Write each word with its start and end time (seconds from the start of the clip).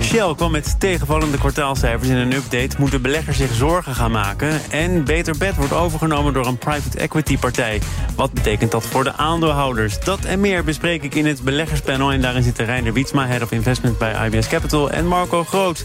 Shell 0.00 0.34
kwam 0.34 0.50
met 0.50 0.80
tegenvallende 0.80 1.38
kwartaalcijfers 1.38 2.08
in 2.08 2.16
een 2.16 2.32
update. 2.32 2.76
Moeten 2.78 3.02
beleggers 3.02 3.36
zich 3.36 3.54
zorgen 3.54 3.94
gaan 3.94 4.10
maken? 4.10 4.60
En 4.70 5.04
Beter 5.04 5.34
Bed 5.38 5.56
wordt 5.56 5.72
overgenomen 5.72 6.32
door 6.32 6.46
een 6.46 6.58
private 6.58 6.98
equity 6.98 7.38
partij. 7.38 7.80
Wat 8.16 8.32
betekent 8.32 8.70
dat 8.70 8.86
voor 8.86 9.04
de 9.04 9.12
aandeelhouders? 9.12 10.00
Dat 10.00 10.24
en 10.24 10.40
meer 10.40 10.64
bespreek 10.64 11.02
ik 11.02 11.14
in 11.14 11.26
het 11.26 11.42
beleggerspanel. 11.42 12.12
En 12.12 12.20
daarin 12.20 12.42
zitten 12.42 12.64
Reiner 12.64 12.92
Wietsma, 12.92 13.26
Head 13.26 13.42
of 13.42 13.52
Investment 13.52 13.98
bij 13.98 14.28
IBS 14.28 14.48
Capital... 14.48 14.90
en 14.90 15.06
Marco 15.06 15.44
Groot 15.44 15.84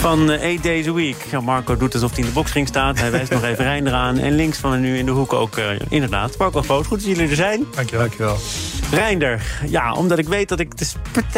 van 0.00 0.30
8 0.30 0.40
eh, 0.40 0.62
Days 0.62 0.86
a 0.86 0.92
Week. 0.92 1.26
Ja, 1.30 1.40
Marco 1.40 1.76
doet 1.76 1.94
alsof 1.94 2.10
hij 2.10 2.20
in 2.20 2.26
de 2.26 2.32
boxring 2.32 2.68
staat. 2.68 2.98
Hij 2.98 3.10
wijst 3.10 3.30
nog 3.30 3.44
even 3.44 3.64
Reiner 3.64 3.92
aan. 3.92 4.18
En 4.18 4.34
links 4.34 4.58
van 4.58 4.72
hem 4.72 4.80
nu 4.80 4.98
in 4.98 5.04
de 5.04 5.10
hoek 5.10 5.32
ook 5.32 5.58
uh, 5.58 5.64
inderdaad. 5.88 6.36
Marco 6.38 6.62
Groot, 6.62 6.86
goed 6.86 6.98
dat 6.98 7.08
jullie 7.08 7.28
er 7.28 7.36
zijn. 7.36 7.66
Dankjewel. 7.74 8.06
Dankjewel. 8.06 8.38
Reinder, 8.90 9.42
ja, 9.66 9.92
omdat 9.92 10.18
ik 10.18 10.28
weet 10.28 10.48
dat 10.48 10.60
ik 10.60 10.78
de 10.78 10.86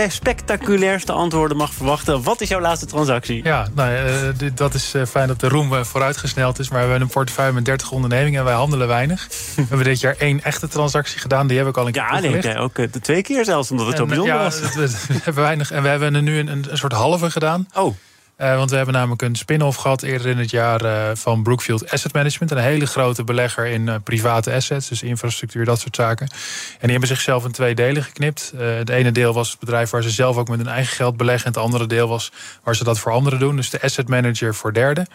spectaculairste 0.09 1.13
antwoorden 1.13 1.57
mag 1.57 1.73
verwachten. 1.73 2.23
Wat 2.23 2.41
is 2.41 2.49
jouw 2.49 2.61
laatste 2.61 2.87
transactie? 2.87 3.45
Ja, 3.45 3.69
nou, 3.75 3.93
uh, 3.93 4.51
dat 4.55 4.75
is 4.75 4.95
uh, 4.95 5.05
fijn 5.05 5.29
dat 5.29 5.41
de 5.41 5.49
roem 5.49 5.85
vooruitgesneld 5.85 6.59
is. 6.59 6.69
Maar 6.69 6.83
we 6.83 6.89
hebben 6.89 7.07
een 7.07 7.13
portefeuille 7.13 7.53
met 7.53 7.65
30 7.65 7.91
ondernemingen 7.91 8.39
en 8.39 8.45
wij 8.45 8.55
handelen 8.55 8.89
weinig. 8.89 9.29
we 9.57 9.65
hebben 9.69 9.87
dit 9.87 10.01
jaar 10.01 10.17
één 10.19 10.43
echte 10.43 10.69
transactie 10.69 11.21
gedaan. 11.21 11.47
Die 11.47 11.59
heb 11.59 11.67
ik 11.67 11.77
al 11.77 11.87
een 11.87 11.93
keer 11.93 12.03
Ja, 12.03 12.19
nee, 12.21 12.59
ook 12.59 12.75
de 12.75 13.01
twee 13.01 13.23
keer 13.23 13.45
zelfs, 13.45 13.71
omdat 13.71 13.87
het 13.87 13.95
en, 13.95 14.01
zo 14.01 14.07
bijzonder 14.07 14.35
ja, 14.35 14.43
was. 14.43 14.61
We, 14.61 14.89
we 15.15 15.21
hebben 15.23 15.43
weinig. 15.43 15.71
En 15.71 15.83
we 15.83 15.89
hebben 15.89 16.15
er 16.15 16.23
nu 16.23 16.39
een, 16.39 16.49
een 16.49 16.79
soort 16.79 16.93
halve 16.93 17.31
gedaan. 17.31 17.69
Oh. 17.75 17.95
Uh, 18.39 18.57
want 18.57 18.71
we 18.71 18.77
hebben 18.77 18.95
namelijk 18.95 19.23
een 19.23 19.37
spin-off 19.37 19.77
gehad 19.77 20.03
eerder 20.03 20.27
in 20.27 20.39
het 20.39 20.51
jaar 20.51 20.85
uh, 20.85 21.11
van 21.15 21.43
Brookfield 21.43 21.91
Asset 21.91 22.13
Management. 22.13 22.51
Een 22.53 22.59
hele 22.59 22.87
grote 22.87 23.25
belegger 23.25 23.67
in 23.67 23.87
uh, 23.87 23.95
private 24.05 24.53
assets, 24.53 24.89
dus 24.89 25.03
infrastructuur, 25.03 25.65
dat 25.65 25.81
soort 25.81 25.97
zaken. 25.97 26.27
En 26.27 26.79
die 26.81 26.91
hebben 26.91 27.09
zichzelf 27.09 27.45
in 27.45 27.53
twee 27.53 27.75
delen 27.75 28.03
geknipt. 28.03 28.53
het 28.57 28.89
ene 28.89 29.13
deel 29.13 29.33
was 29.33 29.51
het 29.51 29.59
bedrijf 29.59 29.91
waar 29.91 30.03
ze 30.03 30.11
zelf 30.11 30.37
ook 30.37 30.49
met 30.49 30.59
hun 30.59 30.69
eigen 30.69 30.97
geld 30.97 31.17
beleggen. 31.17 31.47
En 31.47 31.53
het 31.53 31.63
andere 31.63 31.87
deel 31.87 32.09
was 32.09 32.33
waar 32.63 32.77
ze 32.77 32.85
dat 32.85 32.99
voor 32.99 33.13
anderen 33.13 33.39
doen. 33.39 33.57
Dus 33.57 33.71
de 33.71 33.83
asset 33.83 34.09
manager 34.09 34.55
voor 34.55 34.73
derde. 34.73 35.07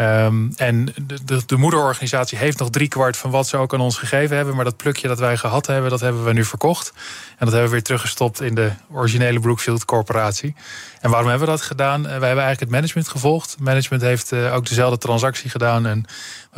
Um, 0.00 0.52
en 0.56 0.84
de, 0.84 1.24
de, 1.24 1.42
de, 1.46 1.56
moederorganisatie 1.56 2.38
heeft 2.38 2.58
nog 2.58 2.70
driekwart 2.70 3.16
van 3.16 3.30
wat 3.30 3.48
ze 3.48 3.56
ook 3.56 3.74
aan 3.74 3.80
ons 3.80 3.96
gegeven 3.98 4.36
hebben. 4.36 4.54
Maar 4.54 4.64
dat 4.64 4.76
plukje 4.76 5.08
dat 5.08 5.18
wij 5.18 5.36
gehad 5.36 5.66
hebben, 5.66 5.90
dat 5.90 6.00
hebben 6.00 6.24
we 6.24 6.32
nu 6.32 6.44
verkocht. 6.44 6.92
En 7.28 7.44
dat 7.44 7.48
hebben 7.48 7.64
we 7.64 7.70
weer 7.70 7.82
teruggestopt 7.82 8.40
in 8.40 8.54
de 8.54 8.70
originele 8.92 9.40
Brookfield 9.40 9.84
Corporatie. 9.84 10.54
En 11.00 11.10
waarom 11.10 11.28
hebben 11.28 11.46
we 11.46 11.54
dat 11.54 11.62
gedaan? 11.62 12.02
wij 12.02 12.10
hebben 12.10 12.28
eigenlijk 12.28 12.60
het 12.60 12.70
management 12.70 13.08
gevolgd. 13.08 13.56
Management 13.60 14.02
heeft 14.02 14.32
uh, 14.32 14.54
ook 14.54 14.68
dezelfde 14.68 14.98
transactie 14.98 15.50
gedaan. 15.50 15.86
En 15.86 16.04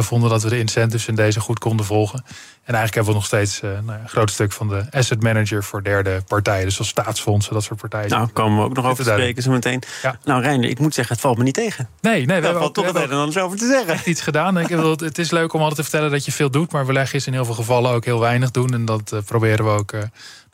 we 0.00 0.06
vonden 0.06 0.30
dat 0.30 0.42
we 0.42 0.48
de 0.48 0.58
incentives 0.58 1.06
in 1.06 1.14
deze 1.14 1.40
goed 1.40 1.58
konden 1.58 1.86
volgen. 1.86 2.24
En 2.64 2.74
eigenlijk 2.76 2.94
hebben 2.94 3.12
we 3.12 3.18
nog 3.18 3.26
steeds 3.26 3.62
uh, 3.62 3.70
nou 3.70 4.00
een 4.00 4.08
groot 4.08 4.30
stuk 4.30 4.52
van 4.52 4.68
de 4.68 4.84
asset 4.90 5.22
manager 5.22 5.64
voor 5.64 5.82
derde 5.82 6.22
partijen. 6.26 6.64
Dus 6.64 6.78
als 6.78 6.88
staatsfondsen, 6.88 7.54
dat 7.54 7.62
soort 7.62 7.80
partijen. 7.80 8.10
Nou, 8.10 8.28
komen 8.28 8.58
we 8.58 8.64
ook 8.64 8.74
nog 8.74 8.84
over 8.84 9.04
te 9.04 9.10
spreken 9.10 9.42
zo 9.42 9.50
meteen. 9.50 9.82
Ja. 10.02 10.18
Nou, 10.24 10.42
Reiner, 10.42 10.70
ik 10.70 10.78
moet 10.78 10.94
zeggen, 10.94 11.14
het 11.14 11.22
valt 11.22 11.38
me 11.38 11.44
niet 11.44 11.54
tegen. 11.54 11.88
Nee, 12.00 12.12
nee 12.12 12.22
we 12.22 12.26
Daar 12.26 12.42
hebben 12.42 12.60
valt 12.60 12.74
toch 12.74 12.92
wat 12.92 13.10
anders 13.10 13.38
over 13.38 13.58
te 13.58 13.66
zeggen. 13.66 13.92
Echt 13.92 14.06
iets 14.06 14.20
gedaan. 14.20 14.58
Ik 14.58 14.68
bedoel, 14.68 14.96
het 14.96 15.18
is 15.18 15.30
leuk 15.30 15.52
om 15.52 15.60
altijd 15.60 15.76
te 15.76 15.82
vertellen 15.82 16.10
dat 16.10 16.24
je 16.24 16.32
veel 16.32 16.50
doet. 16.50 16.72
Maar 16.72 16.86
we 16.86 16.92
leggen 16.92 17.18
is 17.18 17.26
in 17.26 17.32
heel 17.32 17.44
veel 17.44 17.54
gevallen 17.54 17.90
ook 17.90 18.04
heel 18.04 18.20
weinig 18.20 18.50
doen. 18.50 18.72
En 18.74 18.84
dat 18.84 19.12
uh, 19.12 19.20
proberen 19.26 19.64
we 19.64 19.70
ook 19.70 19.92
uh, 19.92 20.00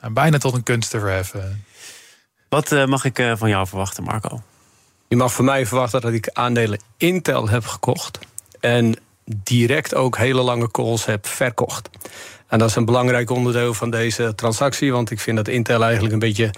nou, 0.00 0.12
bijna 0.12 0.38
tot 0.38 0.54
een 0.54 0.62
kunst 0.62 0.90
te 0.90 0.98
verheffen. 0.98 1.64
Wat 2.48 2.72
uh, 2.72 2.84
mag 2.84 3.04
ik 3.04 3.32
van 3.36 3.48
jou 3.48 3.66
verwachten, 3.66 4.04
Marco? 4.04 4.42
Je 5.08 5.16
mag 5.16 5.32
van 5.32 5.44
mij 5.44 5.66
verwachten 5.66 6.00
dat 6.00 6.12
ik 6.12 6.30
aandelen 6.32 6.80
Intel 6.96 7.48
heb 7.48 7.66
gekocht. 7.66 8.18
En 8.60 8.96
direct 9.42 9.94
ook 9.94 10.16
hele 10.16 10.42
lange 10.42 10.70
calls 10.70 11.04
heb 11.04 11.26
verkocht. 11.26 11.90
En 12.46 12.58
dat 12.58 12.68
is 12.68 12.76
een 12.76 12.84
belangrijk 12.84 13.30
onderdeel 13.30 13.74
van 13.74 13.90
deze 13.90 14.34
transactie. 14.34 14.92
Want 14.92 15.10
ik 15.10 15.20
vind 15.20 15.36
dat 15.36 15.48
Intel 15.48 15.82
eigenlijk 15.82 16.12
een 16.12 16.18
beetje 16.18 16.50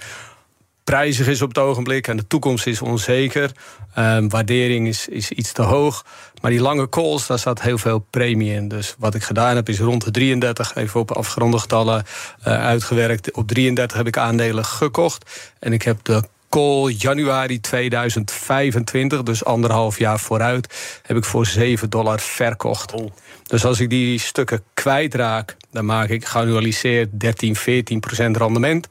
prijzig 0.83 1.27
is 1.27 1.41
op 1.41 1.47
het 1.47 1.57
ogenblik. 1.57 2.07
En 2.07 2.17
de 2.17 2.27
toekomst 2.27 2.67
is 2.67 2.81
onzeker. 2.81 3.51
Um, 3.97 4.29
waardering 4.29 4.87
is, 4.87 5.07
is 5.07 5.31
iets 5.31 5.51
te 5.51 5.61
hoog. 5.61 6.05
Maar 6.41 6.51
die 6.51 6.61
lange 6.61 6.89
calls, 6.89 7.27
daar 7.27 7.39
staat 7.39 7.61
heel 7.61 7.77
veel 7.77 7.99
premie 8.09 8.53
in. 8.53 8.67
Dus 8.67 8.95
wat 8.97 9.15
ik 9.15 9.23
gedaan 9.23 9.55
heb, 9.55 9.69
is 9.69 9.79
rond 9.79 10.03
de 10.03 10.11
33, 10.11 10.75
even 10.75 10.99
op 10.99 11.11
afgeronde 11.11 11.59
getallen 11.59 12.03
uh, 12.47 12.65
uitgewerkt. 12.65 13.31
Op 13.31 13.47
33 13.47 13.97
heb 13.97 14.07
ik 14.07 14.17
aandelen 14.17 14.65
gekocht. 14.65 15.51
En 15.59 15.73
ik 15.73 15.81
heb 15.81 16.03
de 16.03 16.23
call 16.49 16.91
januari 16.91 17.59
2025, 17.59 19.23
dus 19.23 19.45
anderhalf 19.45 19.99
jaar 19.99 20.19
vooruit, 20.19 20.99
heb 21.03 21.17
ik 21.17 21.25
voor 21.25 21.45
7 21.45 21.89
dollar 21.89 22.19
verkocht. 22.19 22.93
Oh. 22.93 23.11
Dus 23.47 23.65
als 23.65 23.79
ik 23.79 23.89
die 23.89 24.19
stukken 24.19 24.63
kwijtraak, 24.73 25.57
dan 25.71 25.85
maak 25.85 26.09
ik 26.09 26.25
geannualiseerd 26.25 27.09
13, 27.11 27.55
14 27.55 27.99
procent 27.99 28.37
rendement. 28.37 28.87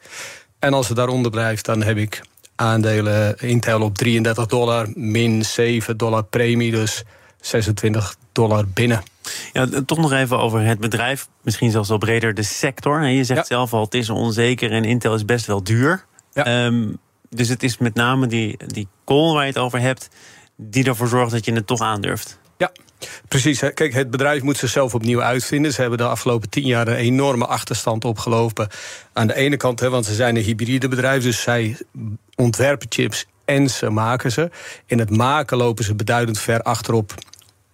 En 0.58 0.74
als 0.74 0.88
het 0.88 0.96
daaronder 0.96 1.30
blijft, 1.30 1.64
dan 1.64 1.82
heb 1.82 1.96
ik 1.96 2.20
aandelen 2.56 3.38
Intel 3.38 3.82
op 3.82 3.94
33 3.98 4.46
dollar, 4.46 4.88
min 4.94 5.44
7 5.44 5.96
dollar 5.96 6.24
premie, 6.24 6.70
dus 6.70 7.02
26 7.40 8.16
dollar 8.32 8.68
binnen. 8.68 9.02
Ja, 9.52 9.66
toch 9.86 9.98
nog 9.98 10.12
even 10.12 10.38
over 10.38 10.60
het 10.60 10.78
bedrijf, 10.78 11.28
misschien 11.42 11.70
zelfs 11.70 11.88
wel 11.88 11.98
breder 11.98 12.34
de 12.34 12.42
sector. 12.42 13.06
Je 13.06 13.24
zegt 13.24 13.40
ja. 13.40 13.46
zelf 13.46 13.72
al, 13.72 13.84
het 13.84 13.94
is 13.94 14.10
onzeker 14.10 14.72
en 14.72 14.84
Intel 14.84 15.14
is 15.14 15.24
best 15.24 15.46
wel 15.46 15.62
duur. 15.62 16.04
Ja. 16.32 16.64
Um, 16.64 16.98
dus 17.30 17.48
het 17.48 17.62
is 17.62 17.78
met 17.78 17.94
name 17.94 18.26
die, 18.26 18.56
die 18.66 18.88
call 19.04 19.32
waar 19.32 19.42
je 19.42 19.48
het 19.48 19.58
over 19.58 19.80
hebt, 19.80 20.08
die 20.56 20.84
ervoor 20.84 21.08
zorgt 21.08 21.32
dat 21.32 21.44
je 21.44 21.52
het 21.52 21.66
toch 21.66 21.80
aandurft. 21.80 22.38
Ja, 22.56 22.72
precies. 23.28 23.58
Kijk, 23.74 23.92
het 23.92 24.10
bedrijf 24.10 24.42
moet 24.42 24.56
zichzelf 24.56 24.94
opnieuw 24.94 25.22
uitvinden. 25.22 25.72
Ze 25.72 25.80
hebben 25.80 25.98
de 25.98 26.04
afgelopen 26.04 26.50
tien 26.50 26.66
jaar 26.66 26.88
een 26.88 26.94
enorme 26.94 27.46
achterstand 27.46 28.04
opgelopen. 28.04 28.68
Aan 29.12 29.26
de 29.26 29.34
ene 29.34 29.56
kant, 29.56 29.80
hè, 29.80 29.90
want 29.90 30.06
ze 30.06 30.14
zijn 30.14 30.36
een 30.36 30.42
hybride 30.42 30.88
bedrijf, 30.88 31.22
dus 31.22 31.40
zij 31.40 31.76
ontwerpen 32.34 32.86
chips 32.90 33.26
en 33.44 33.70
ze 33.70 33.90
maken 33.90 34.32
ze. 34.32 34.50
In 34.86 34.98
het 34.98 35.10
maken 35.10 35.56
lopen 35.56 35.84
ze 35.84 35.94
beduidend 35.94 36.38
ver 36.38 36.62
achterop 36.62 37.14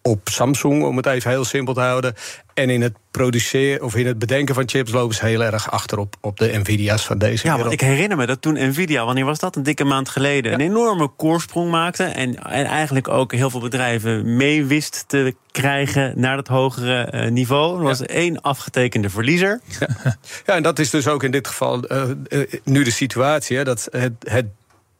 op 0.03 0.29
Samsung, 0.29 0.85
om 0.85 0.97
het 0.97 1.07
even 1.07 1.31
heel 1.31 1.45
simpel 1.45 1.75
te 1.75 1.81
houden. 1.81 2.15
En 2.55 2.71
in 2.71 2.83
het 2.83 2.95
produceren 3.11 3.83
of 3.85 3.97
in 3.97 4.07
het 4.07 4.19
bedenken 4.19 4.55
van 4.55 4.69
chips 4.69 4.93
lopen 4.93 5.15
ze 5.15 5.27
heel 5.27 5.45
erg 5.45 5.71
achterop 5.71 6.17
op 6.21 6.39
de 6.39 6.59
Nvidia's 6.59 7.07
van 7.07 7.19
deze 7.19 7.37
Ja, 7.37 7.43
wereld. 7.43 7.61
want 7.61 7.73
ik 7.73 7.89
herinner 7.89 8.17
me 8.17 8.27
dat 8.27 8.43
toen 8.43 8.69
Nvidia, 8.69 9.05
wanneer 9.05 9.25
was 9.25 9.39
dat? 9.39 9.57
Een 9.57 9.63
dikke 9.63 9.85
maand 9.85 10.09
geleden, 10.09 10.51
ja. 10.51 10.59
een 10.59 10.65
enorme 10.65 11.09
koorsprong 11.09 11.71
maakte. 11.71 12.05
En, 12.05 12.45
en 12.45 12.65
eigenlijk 12.65 13.09
ook 13.09 13.33
heel 13.33 13.51
veel 13.51 13.61
bedrijven 13.61 14.37
mee 14.37 14.65
wist 14.65 15.05
te 15.07 15.35
krijgen 15.51 16.13
naar 16.17 16.37
dat 16.37 16.49
hogere 16.49 17.13
uh, 17.15 17.31
niveau. 17.31 17.79
Er 17.79 17.85
was 17.85 17.99
ja. 17.99 18.07
één 18.07 18.41
afgetekende 18.41 19.11
verliezer. 19.11 19.61
Ja. 19.81 19.89
ja, 20.47 20.55
en 20.55 20.63
dat 20.63 20.79
is 20.79 20.91
dus 20.91 21.09
ook 21.09 21.23
in 21.23 21.31
dit 21.31 21.47
geval 21.47 21.93
uh, 21.93 22.03
uh, 22.29 22.53
nu 22.65 22.85
de 22.85 22.91
situatie. 22.91 23.57
Hè, 23.57 23.65
dat 23.65 23.89
het, 23.91 24.13
het 24.19 24.47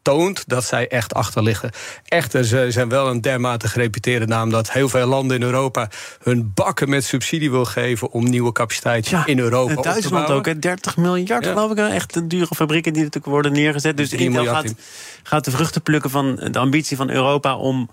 toont 0.05 0.45
dat 0.47 0.65
zij 0.65 0.89
echt 0.89 1.15
achter 1.15 1.43
liggen. 1.43 1.71
Echter, 2.05 2.45
ze 2.45 2.67
zijn 2.69 2.89
wel 2.89 3.09
een 3.09 3.21
dermate 3.21 3.69
gereputeerde 3.69 4.27
naam... 4.27 4.51
dat 4.51 4.73
heel 4.73 4.89
veel 4.89 5.07
landen 5.07 5.37
in 5.37 5.43
Europa 5.43 5.89
hun 6.23 6.53
bakken 6.55 6.89
met 6.89 7.05
subsidie 7.05 7.51
wil 7.51 7.65
geven... 7.65 8.11
om 8.11 8.25
nieuwe 8.25 8.53
capaciteit 8.53 9.09
ja, 9.09 9.27
in 9.27 9.39
Europa 9.39 9.83
Duitsland 9.83 10.31
ook, 10.31 10.47
hè, 10.47 10.59
30 10.59 10.97
miljard 10.97 11.45
ja. 11.45 11.51
geloof 11.51 11.71
ik. 11.71 11.79
Echt 11.79 12.17
een 12.17 12.29
dure 12.29 12.55
fabrieken 12.55 12.93
die 12.93 13.03
natuurlijk 13.03 13.33
worden 13.33 13.53
neergezet. 13.53 13.97
Dus 13.97 14.13
Intel 14.13 14.45
gaat, 14.45 14.75
gaat 15.23 15.45
de 15.45 15.51
vruchten 15.51 15.83
plukken 15.83 16.11
van 16.11 16.35
de 16.51 16.59
ambitie 16.59 16.97
van 16.97 17.11
Europa... 17.11 17.57
om 17.57 17.91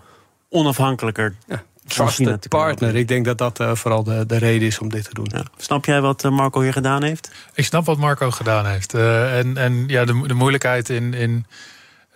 onafhankelijker 0.48 1.34
ja. 1.46 1.62
Trusted 1.86 2.48
partner. 2.48 2.96
Ik 2.96 3.08
denk 3.08 3.24
dat 3.24 3.38
dat 3.38 3.60
uh, 3.60 3.74
vooral 3.74 4.02
de, 4.02 4.26
de 4.26 4.36
reden 4.36 4.66
is 4.68 4.78
om 4.78 4.88
dit 4.88 5.04
te 5.04 5.14
doen. 5.14 5.26
Ja. 5.32 5.44
Snap 5.56 5.84
jij 5.84 6.00
wat 6.00 6.22
Marco 6.22 6.60
hier 6.60 6.72
gedaan 6.72 7.02
heeft? 7.02 7.30
Ik 7.54 7.64
snap 7.64 7.84
wat 7.84 7.98
Marco 7.98 8.30
gedaan 8.30 8.66
heeft. 8.66 8.94
Uh, 8.94 9.38
en, 9.38 9.56
en 9.56 9.84
ja, 9.86 10.04
de, 10.04 10.22
de 10.26 10.34
moeilijkheid 10.34 10.88
in... 10.88 11.14
in 11.14 11.46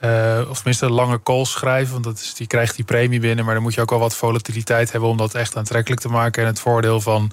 uh, 0.01 0.41
of 0.49 0.57
tenminste 0.57 0.91
lange 0.91 1.23
calls 1.23 1.51
schrijven. 1.51 1.93
Want 1.93 2.05
dat 2.05 2.19
is, 2.19 2.35
die 2.35 2.47
krijgt 2.47 2.77
die 2.77 2.85
premie 2.85 3.21
binnen. 3.21 3.45
Maar 3.45 3.55
dan 3.55 3.63
moet 3.63 3.75
je 3.75 3.81
ook 3.81 3.91
wel 3.91 3.99
wat 3.99 4.17
volatiliteit 4.17 4.93
hebben 4.93 5.11
om 5.11 5.17
dat 5.17 5.35
echt 5.35 5.57
aantrekkelijk 5.57 6.01
te 6.01 6.09
maken. 6.09 6.43
En 6.43 6.49
het 6.49 6.61
voordeel 6.61 7.01
van, 7.01 7.33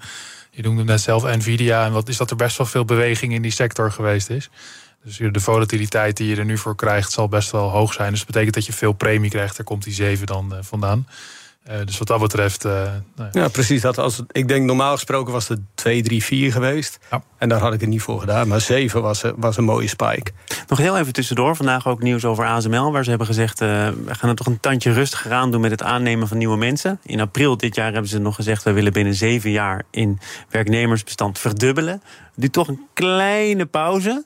je 0.51 0.62
noemde 0.62 0.83
net 0.83 1.01
zelf 1.01 1.24
Nvidia. 1.24 1.86
En 1.86 1.92
wat 1.92 2.10
is 2.10 2.18
dat 2.18 2.30
er 2.30 2.36
best 2.36 2.57
wel 2.57 2.68
veel 2.68 2.86
beweging 2.86 3.33
in 3.33 3.42
die 3.42 3.51
sector 3.51 3.92
geweest 3.92 4.30
is. 4.30 4.50
Dus 5.04 5.18
de 5.18 5.39
volatiliteit 5.39 6.18
die 6.18 6.27
je 6.27 6.36
er 6.36 6.45
nu 6.45 6.57
voor 6.57 6.75
krijgt, 6.75 7.12
zal 7.12 7.27
best 7.27 7.51
wel 7.51 7.69
hoog 7.69 7.94
zijn. 7.94 8.10
Dus 8.10 8.18
dat 8.18 8.27
betekent 8.27 8.54
dat 8.54 8.66
je 8.66 8.74
veel 8.74 8.94
premie 8.94 9.30
krijgt. 9.30 9.57
Daar 9.57 9.66
komt 9.66 9.83
die 9.83 9.94
7 9.94 10.25
dan 10.25 10.50
uh, 10.54 10.57
vandaan. 10.62 11.07
Uh, 11.69 11.75
dus 11.86 11.98
wat 11.98 12.07
dat 12.07 12.19
betreft. 12.19 12.65
Uh, 12.65 12.71
nou 12.71 13.01
ja. 13.15 13.30
ja. 13.31 13.48
precies. 13.48 13.81
Dat 13.81 13.98
als, 13.98 14.21
ik 14.31 14.48
denk 14.48 14.65
normaal 14.65 14.94
gesproken 14.94 15.33
was 15.33 15.48
het 15.48 15.60
2, 15.74 16.01
3, 16.01 16.24
4 16.24 16.51
geweest. 16.51 17.00
Ja. 17.12 17.24
En 17.38 17.50
daar 17.50 17.60
had 17.60 17.74
ik 17.74 17.80
het 17.80 17.89
niet 17.89 18.01
voor 18.01 18.19
gedaan. 18.19 18.48
Maar 18.48 18.62
7 18.62 19.01
was, 19.01 19.24
was 19.36 19.57
een 19.57 19.63
mooie 19.63 19.88
spike. 19.88 20.31
Nog 20.68 20.77
heel 20.77 20.98
even 20.98 21.13
tussendoor. 21.13 21.56
Vandaag 21.56 21.88
ook 21.88 22.01
nieuws 22.01 22.25
over 22.25 22.45
ASML. 22.45 22.92
Waar 22.92 23.04
ze 23.04 23.10
hebben 23.10 23.27
gezegd: 23.27 23.62
uh, 23.62 23.68
we 24.06 24.15
gaan 24.15 24.30
het 24.30 24.38
toch 24.38 24.48
een 24.48 24.60
tandje 24.60 24.94
rustiger 24.94 25.31
aan 25.31 25.51
doen 25.51 25.62
met 25.62 25.71
het 25.71 25.83
aannemen 25.83 26.27
van 26.27 26.38
nieuwe 26.38 26.57
mensen. 26.57 27.00
In 27.04 27.19
april 27.19 27.57
dit 27.57 27.75
jaar 27.75 27.92
hebben 27.92 28.09
ze 28.09 28.19
nog 28.19 28.36
gezegd: 28.36 28.63
we 28.63 28.71
willen 28.71 28.94
binnen 28.94 29.13
7 29.13 29.51
jaar 29.51 29.83
in 29.89 30.19
werknemersbestand 30.50 31.39
verdubbelen. 31.39 32.01
Nu 32.36 32.50
toch 32.50 32.68
een 32.68 32.88
kleine 32.94 33.66
pauze. 33.66 34.25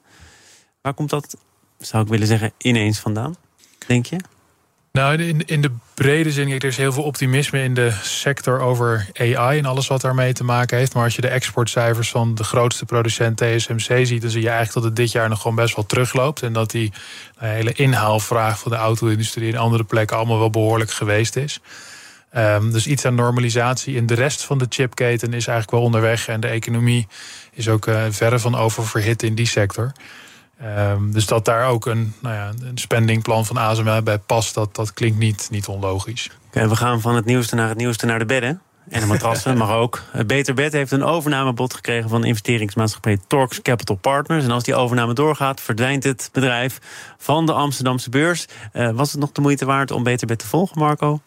Waar 0.82 0.94
komt 0.94 1.10
dat, 1.10 1.38
zou 1.78 2.04
ik 2.04 2.10
willen 2.10 2.28
zeggen, 2.28 2.52
ineens 2.58 3.00
vandaan? 3.00 3.36
Denk 3.88 4.06
je? 4.06 4.18
Nou, 4.98 5.24
in, 5.24 5.46
in 5.46 5.62
de 5.62 5.72
brede 5.94 6.32
zin, 6.32 6.50
er 6.52 6.64
is 6.64 6.78
heel 6.78 6.94
veel 6.94 7.04
optimisme 7.04 7.64
in 7.64 7.74
de 7.74 7.92
sector 8.02 8.60
over 8.60 9.08
AI 9.14 9.58
en 9.58 9.66
alles 9.66 9.88
wat 9.88 10.02
daarmee 10.02 10.34
te 10.34 10.44
maken 10.44 10.78
heeft. 10.78 10.94
Maar 10.94 11.04
als 11.04 11.16
je 11.16 11.22
de 11.22 11.28
exportcijfers 11.28 12.10
van 12.10 12.36
de 12.36 12.44
grootste 12.44 12.86
producent 12.86 13.38
TSMC 13.38 14.06
ziet, 14.06 14.22
dan 14.22 14.30
zie 14.30 14.42
je 14.42 14.50
eigenlijk 14.50 14.74
dat 14.74 14.84
het 14.84 14.96
dit 14.96 15.12
jaar 15.12 15.30
nog 15.30 15.42
gewoon 15.42 15.56
best 15.56 15.76
wel 15.76 15.86
terugloopt. 15.86 16.42
En 16.42 16.54
dat 16.54 16.72
die 16.72 16.92
nou, 17.40 17.54
hele 17.54 17.72
inhaalvraag 17.74 18.60
van 18.60 18.72
de 18.72 18.78
auto-industrie 18.78 19.48
in 19.48 19.58
andere 19.58 19.84
plekken 19.84 20.18
allemaal 20.18 20.40
wel 20.40 20.50
behoorlijk 20.50 20.92
geweest 20.92 21.36
is. 21.36 21.60
Um, 22.38 22.72
dus 22.72 22.88
iets 22.88 23.06
aan 23.06 23.16
normalisatie 23.16 23.96
in 23.96 24.06
de 24.06 24.14
rest 24.14 24.44
van 24.44 24.58
de 24.58 24.66
chipketen 24.70 25.28
is 25.28 25.48
eigenlijk 25.48 25.72
wel 25.72 25.82
onderweg. 25.82 26.28
En 26.28 26.40
de 26.40 26.48
economie 26.48 27.08
is 27.54 27.70
ook 27.70 27.88
uh, 27.88 28.04
verre 28.10 28.40
van 28.40 28.56
oververhit 28.56 29.24
in 29.24 29.36
die 29.36 29.48
sector. 29.48 29.92
Um, 30.64 31.12
dus 31.12 31.26
dat 31.26 31.46
daar 31.46 31.68
ook 31.68 31.86
een, 31.86 32.14
nou 32.20 32.36
ja, 32.36 32.52
een 32.68 32.78
spendingplan 32.78 33.46
van 33.46 33.58
ASML 33.58 34.02
bij 34.02 34.18
past, 34.18 34.54
dat, 34.54 34.76
dat 34.76 34.94
klinkt 34.94 35.18
niet, 35.18 35.48
niet 35.52 35.68
onlogisch. 35.68 36.30
Okay, 36.48 36.70
we 36.70 36.76
gaan 36.76 37.02
van 37.02 37.16
het 37.16 37.26
nieuwste 37.26 37.56
naar 37.56 37.70
het 37.70 37.78
nieuwste 37.78 38.06
naar 38.06 38.20
de 38.20 38.26
bedden. 38.26 38.62
En 38.90 39.00
de 39.00 39.06
matrassen 39.14 39.58
mag 39.58 39.72
ook. 39.72 40.04
Beter 40.26 40.54
Bed 40.54 40.74
heeft 40.74 40.92
een 40.92 41.04
overnamebod 41.04 41.74
gekregen 41.74 42.10
van 42.10 42.22
de 42.22 42.28
investeringsmaatschappij 42.28 43.18
Torx 43.28 43.62
Capital 43.62 43.96
Partners. 43.96 44.44
En 44.44 44.52
als 44.52 44.64
die 44.64 44.76
overname 44.76 45.14
doorgaat, 45.14 45.62
verdwijnt 45.62 46.04
het 46.04 46.30
bedrijf 46.32 46.80
van 47.18 47.46
de 47.46 47.54
Amsterdamse 47.54 48.10
beurs. 48.10 48.46
Uh, 48.74 48.90
was 48.90 49.12
het 49.12 49.22
nog 49.22 49.32
de 49.32 49.42
moeite 49.42 49.66
waard 49.66 49.92
om 49.92 50.04
Beter 50.04 50.28
Bed 50.28 50.40
te 50.40 50.48
volgen, 50.48 50.80
Marco? 50.80 51.22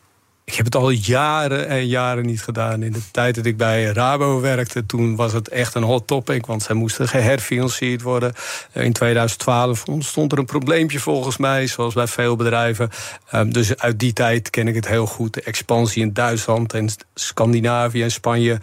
Ik 0.44 0.56
heb 0.56 0.64
het 0.64 0.74
al 0.74 0.90
jaren 0.90 1.68
en 1.68 1.86
jaren 1.86 2.26
niet 2.26 2.42
gedaan. 2.42 2.82
In 2.82 2.92
de 2.92 3.10
tijd 3.10 3.34
dat 3.34 3.46
ik 3.46 3.56
bij 3.56 3.84
Rabo 3.84 4.40
werkte, 4.40 4.86
toen 4.86 5.16
was 5.16 5.32
het 5.32 5.48
echt 5.48 5.74
een 5.74 5.82
hot 5.82 6.06
topic. 6.06 6.46
Want 6.46 6.62
zij 6.62 6.74
moesten 6.74 7.08
geherfinancierd 7.08 8.02
worden. 8.02 8.32
Eh, 8.72 8.84
in 8.84 8.92
2012 8.92 9.84
ontstond 9.84 10.32
er 10.32 10.38
een 10.38 10.44
probleempje 10.44 10.98
volgens 10.98 11.36
mij, 11.36 11.66
zoals 11.66 11.94
bij 11.94 12.06
veel 12.06 12.36
bedrijven. 12.36 12.90
Ehm, 13.30 13.50
dus 13.50 13.76
uit 13.76 13.98
die 13.98 14.12
tijd 14.12 14.50
ken 14.50 14.68
ik 14.68 14.74
het 14.74 14.88
heel 14.88 15.06
goed. 15.06 15.34
De 15.34 15.42
expansie 15.42 16.02
in 16.02 16.12
Duitsland 16.12 16.74
en 16.74 16.88
Scandinavië 17.14 18.02
en 18.02 18.10
Spanje 18.10 18.58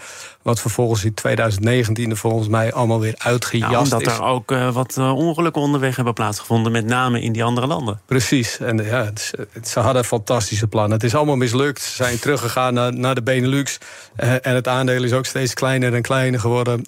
wat 0.48 0.62
vervolgens 0.62 1.04
in 1.04 1.14
2019 1.14 2.10
er 2.10 2.18
volgens 2.18 2.48
mij 2.48 2.74
allemaal 2.74 3.00
weer 3.00 3.16
uitgejast 3.18 3.72
ja, 3.72 3.80
omdat 3.80 4.06
er 4.06 4.24
ook 4.24 4.52
uh, 4.52 4.74
wat 4.74 4.96
uh, 5.00 5.16
ongelukken 5.16 5.62
onderweg 5.62 5.96
hebben 5.96 6.14
plaatsgevonden, 6.14 6.72
met 6.72 6.86
name 6.86 7.22
in 7.22 7.32
die 7.32 7.44
andere 7.44 7.68
landen. 7.68 8.00
Precies. 8.06 8.60
En 8.60 8.78
ja, 8.78 9.04
het, 9.04 9.34
het, 9.52 9.68
ze 9.68 9.80
hadden 9.80 10.06
fantastische 10.06 10.68
plannen. 10.68 10.92
Het 10.92 11.04
is 11.04 11.16
allemaal 11.16 11.36
mislukt. 11.36 11.82
Ze 11.82 11.96
zijn 11.96 12.20
teruggegaan 12.20 12.74
naar, 12.74 12.94
naar 12.94 13.16
de 13.16 13.22
Benelux. 13.22 13.78
Uh, 14.18 14.32
en 14.32 14.56
het 14.56 14.68
aandeel 14.68 15.04
is 15.04 15.14
ook 15.14 15.26
steeds 15.26 15.54
kleiner 15.54 15.94
en 15.94 16.02
kleiner 16.02 16.40
geworden. 16.40 16.84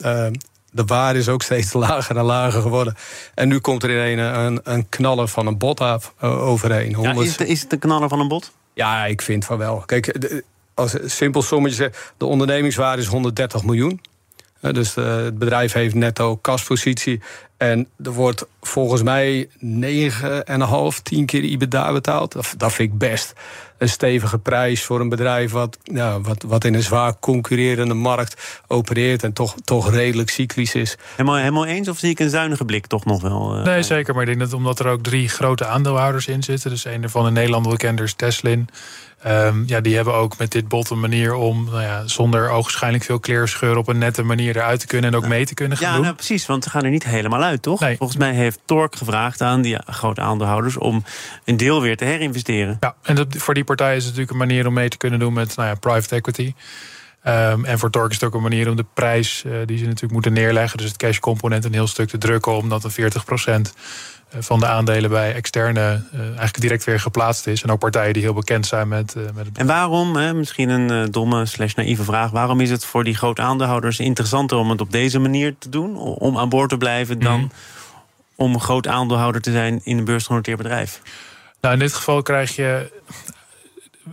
de 0.71 0.85
waarde 0.85 1.19
is 1.19 1.29
ook 1.29 1.41
steeds 1.41 1.73
lager 1.87 2.17
en 2.17 2.25
lager 2.25 2.61
geworden. 2.61 2.95
En 3.33 3.47
nu 3.47 3.59
komt 3.59 3.83
er 3.83 3.89
in 3.89 4.19
een, 4.19 4.39
een, 4.39 4.59
een 4.63 4.89
knaller 4.89 5.27
van 5.27 5.47
een 5.47 5.57
bot 5.57 5.79
af, 5.79 6.13
overheen. 6.19 7.01
Ja, 7.01 7.13
is, 7.13 7.37
het, 7.37 7.47
is 7.47 7.61
het 7.61 7.71
een 7.73 7.79
knaller 7.79 8.09
van 8.09 8.19
een 8.19 8.27
bot? 8.27 8.51
Ja, 8.73 9.05
ik 9.05 9.21
vind 9.21 9.45
van 9.45 9.57
wel. 9.57 9.83
Kijk, 9.85 10.21
de, 10.21 10.43
als 10.79 10.97
simpel 11.05 11.41
sommetje 11.41 11.91
de 12.17 12.25
ondernemingswaarde 12.25 13.01
is 13.01 13.07
130 13.07 13.63
miljoen. 13.63 14.01
Dus 14.61 14.95
eh, 14.95 15.15
het 15.15 15.37
bedrijf 15.37 15.73
heeft 15.73 15.95
netto 15.95 16.37
kaspositie. 16.37 17.21
En 17.57 17.87
er 18.03 18.11
wordt 18.11 18.45
volgens 18.61 19.03
mij 19.03 19.49
9,5, 19.49 19.57
10 21.03 21.25
keer 21.25 21.43
IBDA 21.43 21.91
betaald. 21.91 22.33
Dat, 22.57 22.73
vind 22.73 22.91
ik 22.91 22.97
best 22.97 23.33
een 23.77 23.89
stevige 23.89 24.37
prijs 24.37 24.83
voor 24.83 24.99
een 24.99 25.09
bedrijf 25.09 25.51
wat, 25.51 25.77
ja, 25.83 26.21
wat, 26.21 26.43
wat 26.43 26.63
in 26.63 26.73
een 26.73 26.83
zwaar 26.83 27.19
concurrerende 27.19 27.93
markt 27.93 28.61
opereert 28.67 29.23
en 29.23 29.33
toch, 29.33 29.55
toch 29.63 29.91
redelijk 29.91 30.29
cyclisch 30.29 30.75
is. 30.75 30.97
Helemaal, 31.11 31.35
helemaal 31.35 31.65
eens 31.65 31.87
of 31.87 31.97
zie 31.97 32.09
ik 32.09 32.19
een 32.19 32.29
zuinige 32.29 32.65
blik 32.65 32.87
toch 32.87 33.05
nog 33.05 33.21
wel? 33.21 33.57
Uh, 33.57 33.63
nee, 33.63 33.83
zeker. 33.83 34.13
Maar 34.13 34.23
ik 34.23 34.27
denk 34.27 34.39
dat 34.39 34.53
omdat 34.53 34.79
er 34.79 34.87
ook 34.87 35.03
drie 35.03 35.29
grote 35.29 35.65
aandeelhouders 35.65 36.27
in 36.27 36.43
zitten. 36.43 36.69
Dus 36.69 36.85
een 36.85 37.03
ervan 37.03 37.27
in 37.27 37.33
Nederland 37.33 37.69
bekend 37.69 38.01
is 38.01 38.13
Teslin. 38.13 38.69
Um, 39.27 39.63
ja, 39.67 39.81
die 39.81 39.95
hebben 39.95 40.13
ook 40.13 40.37
met 40.37 40.51
dit 40.51 40.67
bot 40.67 40.89
een 40.89 40.99
manier 40.99 41.33
om 41.33 41.63
nou 41.63 41.81
ja, 41.81 42.07
zonder 42.07 42.49
ogenschijnlijk 42.49 43.03
veel 43.03 43.19
kleerscheur 43.19 43.77
op 43.77 43.87
een 43.87 43.97
nette 43.97 44.23
manier 44.23 44.55
eruit 44.55 44.79
te 44.79 44.87
kunnen 44.87 45.11
en 45.11 45.17
ook 45.17 45.27
mee 45.27 45.45
te 45.45 45.53
kunnen 45.53 45.77
gaan 45.77 45.87
ja, 45.87 45.93
doen. 45.93 46.01
Ja, 46.01 46.05
nou, 46.05 46.15
precies, 46.15 46.45
want 46.45 46.63
ze 46.63 46.69
gaan 46.69 46.83
er 46.83 46.89
niet 46.89 47.03
helemaal 47.03 47.43
uit, 47.43 47.61
toch? 47.61 47.79
Nee. 47.79 47.97
Volgens 47.97 48.19
mij 48.19 48.33
heeft 48.33 48.59
Torque 48.65 48.97
gevraagd 48.97 49.41
aan 49.41 49.61
die 49.61 49.77
grote 49.85 50.21
aandeelhouders 50.21 50.77
om 50.77 51.03
een 51.45 51.57
deel 51.57 51.81
weer 51.81 51.97
te 51.97 52.05
herinvesteren. 52.05 52.77
Ja, 52.79 52.95
en 53.01 53.15
dat, 53.15 53.27
voor 53.37 53.53
die 53.53 53.63
partij 53.63 53.95
is 53.95 54.05
het 54.05 54.15
natuurlijk 54.15 54.31
een 54.31 54.47
manier 54.47 54.67
om 54.67 54.73
mee 54.73 54.89
te 54.89 54.97
kunnen 54.97 55.19
doen 55.19 55.33
met 55.33 55.55
nou 55.55 55.67
ja, 55.69 55.75
private 55.75 56.15
equity. 56.15 56.53
Um, 57.27 57.65
en 57.65 57.79
voor 57.79 57.89
Torque 57.89 58.09
is 58.09 58.15
het 58.15 58.23
ook 58.23 58.33
een 58.33 58.41
manier 58.41 58.69
om 58.69 58.75
de 58.75 58.85
prijs 58.93 59.43
uh, 59.45 59.53
die 59.65 59.77
ze 59.77 59.83
natuurlijk 59.83 60.13
moeten 60.13 60.33
neerleggen, 60.33 60.77
dus 60.77 60.87
het 60.87 60.97
cash 60.97 61.19
component 61.19 61.65
een 61.65 61.73
heel 61.73 61.87
stuk 61.87 62.09
te 62.09 62.17
drukken, 62.17 62.57
omdat 62.57 62.83
een 62.83 62.91
40% 62.91 63.71
eh, 64.29 64.41
van 64.41 64.59
de 64.59 64.67
aandelen 64.67 65.09
bij 65.09 65.33
externe 65.33 66.03
uh, 66.13 66.19
eigenlijk 66.21 66.61
direct 66.61 66.83
weer 66.83 66.99
geplaatst 66.99 67.47
is. 67.47 67.63
En 67.63 67.71
ook 67.71 67.79
partijen 67.79 68.13
die 68.13 68.21
heel 68.21 68.33
bekend 68.33 68.65
zijn 68.65 68.87
met, 68.87 69.15
uh, 69.17 69.23
met 69.35 69.45
het 69.45 69.57
En 69.57 69.67
waarom, 69.67 70.15
hè, 70.15 70.33
misschien 70.33 70.69
een 70.69 71.11
domme 71.11 71.45
slash 71.45 71.73
naïeve 71.73 72.03
vraag... 72.03 72.31
waarom 72.31 72.59
is 72.61 72.69
het 72.69 72.85
voor 72.85 73.03
die 73.03 73.15
grote 73.15 73.41
aandeelhouders 73.41 73.99
interessanter 73.99 74.57
om 74.57 74.69
het 74.69 74.81
op 74.81 74.91
deze 74.91 75.19
manier 75.19 75.55
te 75.59 75.69
doen... 75.69 75.97
om 75.97 76.37
aan 76.37 76.49
boord 76.49 76.69
te 76.69 76.77
blijven 76.77 77.19
dan 77.19 77.39
mm. 77.39 77.51
om 78.35 78.59
groot 78.59 78.87
aandeelhouder 78.87 79.41
te 79.41 79.51
zijn 79.51 79.81
in 79.83 79.97
een 79.97 80.05
beursgenoteerd 80.05 80.57
bedrijf? 80.57 81.01
Nou, 81.61 81.73
in 81.73 81.79
dit 81.79 81.93
geval 81.93 82.21
krijg 82.21 82.55
je 82.55 82.91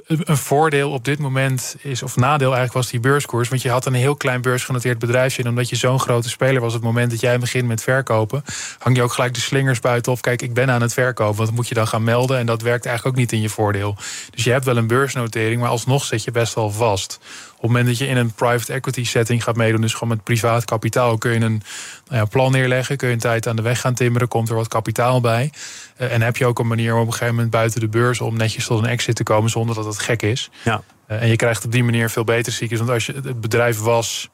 een 0.07 0.37
voordeel 0.37 0.91
op 0.91 1.05
dit 1.05 1.19
moment 1.19 1.77
is, 1.81 2.03
of 2.03 2.17
nadeel 2.17 2.55
eigenlijk 2.55 2.73
was 2.73 2.91
die 2.91 3.01
beurskoers. 3.01 3.49
Want 3.49 3.63
je 3.63 3.71
had 3.71 3.87
een 3.87 3.95
heel 3.95 4.17
klein 4.17 4.41
beursgenoteerd 4.41 4.99
bedrijfje. 4.99 5.43
En 5.43 5.49
omdat 5.49 5.69
je 5.69 5.77
zo'n 5.77 6.01
grote 6.01 6.29
speler 6.29 6.61
was, 6.61 6.75
op 6.75 6.81
het 6.81 6.89
moment 6.89 7.11
dat 7.11 7.21
jij 7.21 7.39
begint 7.39 7.69
met 7.69 7.83
verkopen, 7.83 8.45
hang 8.79 8.97
je 8.97 9.03
ook 9.03 9.13
gelijk 9.13 9.35
de 9.35 9.41
slingers 9.41 9.81
buitenop. 9.81 10.21
Kijk, 10.21 10.43
ik 10.43 10.55
ben 10.55 10.71
aan 10.71 10.83
het 10.83 10.93
verkopen. 10.93 11.45
Wat 11.45 11.55
moet 11.55 11.69
je 11.69 11.75
dan 11.75 11.89
gaan 11.89 12.05
melden? 12.05 12.39
En 12.39 12.47
dat 12.47 12.63
werkt 12.63 12.87
eigenlijk 12.87 13.17
ook 13.17 13.23
niet 13.23 13.33
in 13.33 13.41
je 13.41 13.49
voordeel. 13.49 13.97
Dus 14.31 14.45
je 14.45 14.51
hebt 14.51 14.65
wel 14.65 14.77
een 14.77 14.87
beursnotering, 14.87 15.61
maar 15.61 15.71
alsnog 15.71 16.05
zit 16.05 16.25
je 16.25 16.31
best 16.31 16.55
wel 16.55 16.71
vast. 16.71 17.19
Op 17.57 17.63
het 17.63 17.71
moment 17.71 17.87
dat 17.87 17.99
je 17.99 18.07
in 18.07 18.17
een 18.17 18.33
private 18.33 18.73
equity 18.73 19.05
setting 19.05 19.43
gaat 19.43 19.57
meedoen, 19.57 19.81
dus 19.81 19.93
gewoon 19.93 20.09
met 20.09 20.23
privaat 20.23 20.65
kapitaal, 20.65 21.19
kun 21.19 21.31
je 21.31 21.41
een 21.41 21.63
nou 22.09 22.21
ja, 22.21 22.25
plan 22.25 22.53
neerleggen, 22.53 22.97
kun 22.97 23.09
je 23.09 23.15
een 23.15 23.21
tijd 23.21 23.47
aan 23.47 23.57
de 23.57 23.63
weg 23.63 23.81
gaan 23.81 23.95
timmeren, 23.95 24.29
komt 24.29 24.49
er 24.49 24.55
wat 24.55 24.69
kapitaal 24.69 25.21
bij. 25.21 25.51
Uh, 25.99 26.13
en 26.13 26.23
heb 26.23 26.37
je 26.37 26.47
ook 26.47 26.59
een 26.59 26.67
manier 26.67 26.95
om 26.95 27.01
op 27.01 27.07
een 27.07 27.13
gegeven 27.13 27.35
moment 27.35 27.53
buiten 27.53 27.81
de 27.81 27.89
beurs 27.89 28.21
om 28.21 28.37
netjes 28.37 28.67
tot 28.67 28.79
een 28.79 28.89
exit 28.89 29.17
te 29.17 29.23
komen 29.23 29.51
zonder 29.51 29.75
dat 29.75 29.85
het 29.85 29.99
gek 29.99 30.23
is. 30.23 30.51
Ja. 30.65 30.83
Uh, 31.11 31.23
en 31.23 31.29
je 31.29 31.37
krijgt 31.37 31.65
op 31.65 31.73
die 31.73 31.85
manier 31.85 32.11
veel 32.11 32.25
beter 32.25 32.53
ziekjes. 32.53 32.79
Want 32.79 32.91
als 32.91 33.07
je 33.07 33.13
het 33.13 33.41
bedrijf 33.41 33.79
was 33.81 34.29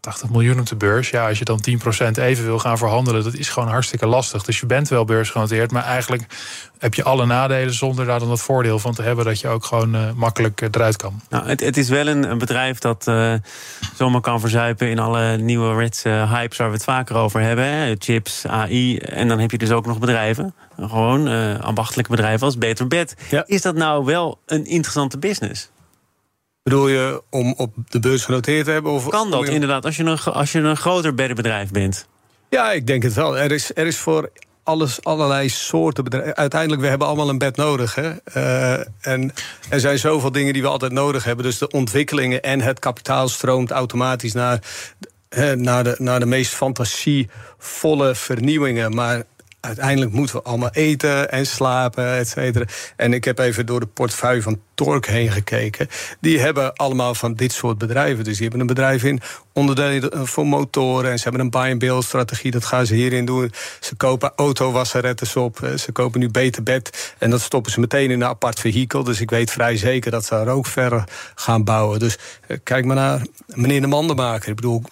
80 0.00 0.30
miljoen 0.30 0.60
op 0.60 0.66
de 0.66 0.76
beurs. 0.76 1.10
Ja, 1.10 1.28
als 1.28 1.38
je 1.38 1.44
dan 1.44 1.64
10% 1.70 2.18
even 2.18 2.44
wil 2.44 2.58
gaan 2.58 2.78
verhandelen, 2.78 3.24
dat 3.24 3.34
is 3.34 3.48
gewoon 3.48 3.68
hartstikke 3.68 4.06
lastig. 4.06 4.42
Dus 4.42 4.60
je 4.60 4.66
bent 4.66 4.88
wel 4.88 5.04
beursgenoteerd, 5.04 5.70
maar 5.70 5.84
eigenlijk 5.84 6.26
heb 6.78 6.94
je 6.94 7.02
alle 7.02 7.26
nadelen 7.26 7.74
zonder 7.74 8.06
daar 8.06 8.18
dan 8.18 8.30
het 8.30 8.40
voordeel 8.40 8.78
van 8.78 8.94
te 8.94 9.02
hebben 9.02 9.24
dat 9.24 9.40
je 9.40 9.48
ook 9.48 9.64
gewoon 9.64 9.94
uh, 9.94 10.12
makkelijk 10.12 10.60
uh, 10.60 10.68
eruit 10.72 10.96
kan. 10.96 11.20
Nou, 11.28 11.46
het, 11.46 11.60
het, 11.60 11.76
is 11.76 11.88
wel 11.88 12.06
een, 12.06 12.30
een 12.30 12.38
bedrijf 12.38 12.78
dat 12.78 13.06
uh, 13.08 13.34
zomaar 13.94 14.20
kan 14.20 14.40
verzuipen 14.40 14.88
in 14.88 14.98
alle 14.98 15.36
nieuwe 15.36 15.74
reds 15.74 16.02
hypes 16.02 16.58
waar 16.58 16.68
we 16.68 16.74
het 16.74 16.84
vaker 16.84 17.16
over 17.16 17.40
hebben. 17.40 17.64
Hè? 17.64 17.94
Chips, 17.98 18.46
AI. 18.46 18.98
En 18.98 19.28
dan 19.28 19.38
heb 19.38 19.50
je 19.50 19.58
dus 19.58 19.70
ook 19.70 19.86
nog 19.86 19.98
bedrijven. 19.98 20.54
Gewoon 20.80 21.28
ambachtelijke 21.60 22.10
bedrijven 22.10 22.46
als 22.46 22.58
Beter 22.58 22.88
Bed. 22.88 23.16
Ja. 23.30 23.44
Is 23.46 23.62
dat 23.62 23.74
nou 23.74 24.04
wel 24.04 24.38
een 24.46 24.66
interessante 24.66 25.18
business? 25.18 25.70
Bedoel 26.64 26.88
je 26.88 27.22
om 27.30 27.54
op 27.56 27.74
de 27.88 28.00
beurs 28.00 28.24
genoteerd 28.24 28.64
te 28.64 28.70
hebben? 28.70 28.92
Of 28.92 29.08
kan 29.08 29.30
dat 29.30 29.48
inderdaad, 29.48 29.84
als 29.84 29.96
je, 29.96 30.04
een, 30.04 30.18
als 30.18 30.52
je 30.52 30.58
een 30.58 30.76
groter 30.76 31.14
beddenbedrijf 31.14 31.70
bent? 31.70 32.06
Ja, 32.50 32.72
ik 32.72 32.86
denk 32.86 33.02
het 33.02 33.14
wel. 33.14 33.38
Er 33.38 33.52
is, 33.52 33.70
er 33.74 33.86
is 33.86 33.96
voor 33.96 34.30
alles, 34.62 35.04
allerlei 35.04 35.48
soorten 35.48 36.04
bedrijven. 36.04 36.36
Uiteindelijk, 36.36 36.82
we 36.82 36.88
hebben 36.88 37.06
allemaal 37.06 37.28
een 37.28 37.38
bed 37.38 37.56
nodig. 37.56 37.94
Hè? 37.94 38.12
Uh, 38.36 38.86
en 39.00 39.32
er 39.68 39.80
zijn 39.80 39.98
zoveel 39.98 40.32
dingen 40.32 40.52
die 40.52 40.62
we 40.62 40.68
altijd 40.68 40.92
nodig 40.92 41.24
hebben. 41.24 41.44
Dus 41.44 41.58
de 41.58 41.70
ontwikkelingen 41.70 42.42
en 42.42 42.60
het 42.60 42.78
kapitaal 42.78 43.28
stroomt 43.28 43.70
automatisch 43.70 44.32
naar, 44.32 44.58
naar, 45.56 45.84
de, 45.84 45.96
naar 45.98 46.20
de 46.20 46.26
meest 46.26 46.54
fantasievolle 46.54 48.14
vernieuwingen. 48.14 48.94
Maar 48.94 49.22
uiteindelijk 49.64 50.12
moeten 50.12 50.36
we 50.36 50.42
allemaal 50.42 50.70
eten 50.70 51.30
en 51.30 51.46
slapen, 51.46 52.16
et 52.16 52.28
cetera. 52.28 52.64
En 52.96 53.12
ik 53.12 53.24
heb 53.24 53.38
even 53.38 53.66
door 53.66 53.80
de 53.80 53.86
portefeuille 53.86 54.42
van 54.42 54.60
Torque 54.74 55.10
heen 55.10 55.30
gekeken. 55.30 55.88
Die 56.20 56.40
hebben 56.40 56.72
allemaal 56.74 57.14
van 57.14 57.34
dit 57.34 57.52
soort 57.52 57.78
bedrijven. 57.78 58.24
Dus 58.24 58.32
die 58.32 58.42
hebben 58.42 58.60
een 58.60 58.66
bedrijf 58.66 59.04
in 59.04 59.20
onderdelen 59.52 60.26
voor 60.26 60.46
motoren. 60.46 61.10
En 61.10 61.16
ze 61.16 61.22
hebben 61.22 61.40
een 61.40 61.50
buy-and-build 61.50 62.04
strategie. 62.04 62.50
Dat 62.50 62.64
gaan 62.64 62.86
ze 62.86 62.94
hierin 62.94 63.24
doen. 63.24 63.52
Ze 63.80 63.94
kopen 63.94 64.32
autowasserettes 64.36 65.36
op. 65.36 65.62
Eh, 65.62 65.74
ze 65.74 65.92
kopen 65.92 66.20
nu 66.20 66.28
beter 66.28 66.62
bed. 66.62 67.14
En 67.18 67.30
dat 67.30 67.40
stoppen 67.40 67.72
ze 67.72 67.80
meteen 67.80 68.10
in 68.10 68.20
een 68.20 68.28
apart 68.28 68.60
vehikel. 68.60 69.04
Dus 69.04 69.20
ik 69.20 69.30
weet 69.30 69.50
vrij 69.50 69.76
zeker 69.76 70.10
dat 70.10 70.24
ze 70.24 70.34
daar 70.34 70.48
ook 70.48 70.66
verder 70.66 71.04
gaan 71.34 71.64
bouwen. 71.64 71.98
Dus 71.98 72.18
eh, 72.46 72.56
kijk 72.62 72.84
maar 72.84 72.96
naar 72.96 73.26
meneer 73.46 73.80
de 73.80 73.86
Mandenmaker. 73.86 74.48
Ik 74.48 74.56
bedoel, 74.56 74.82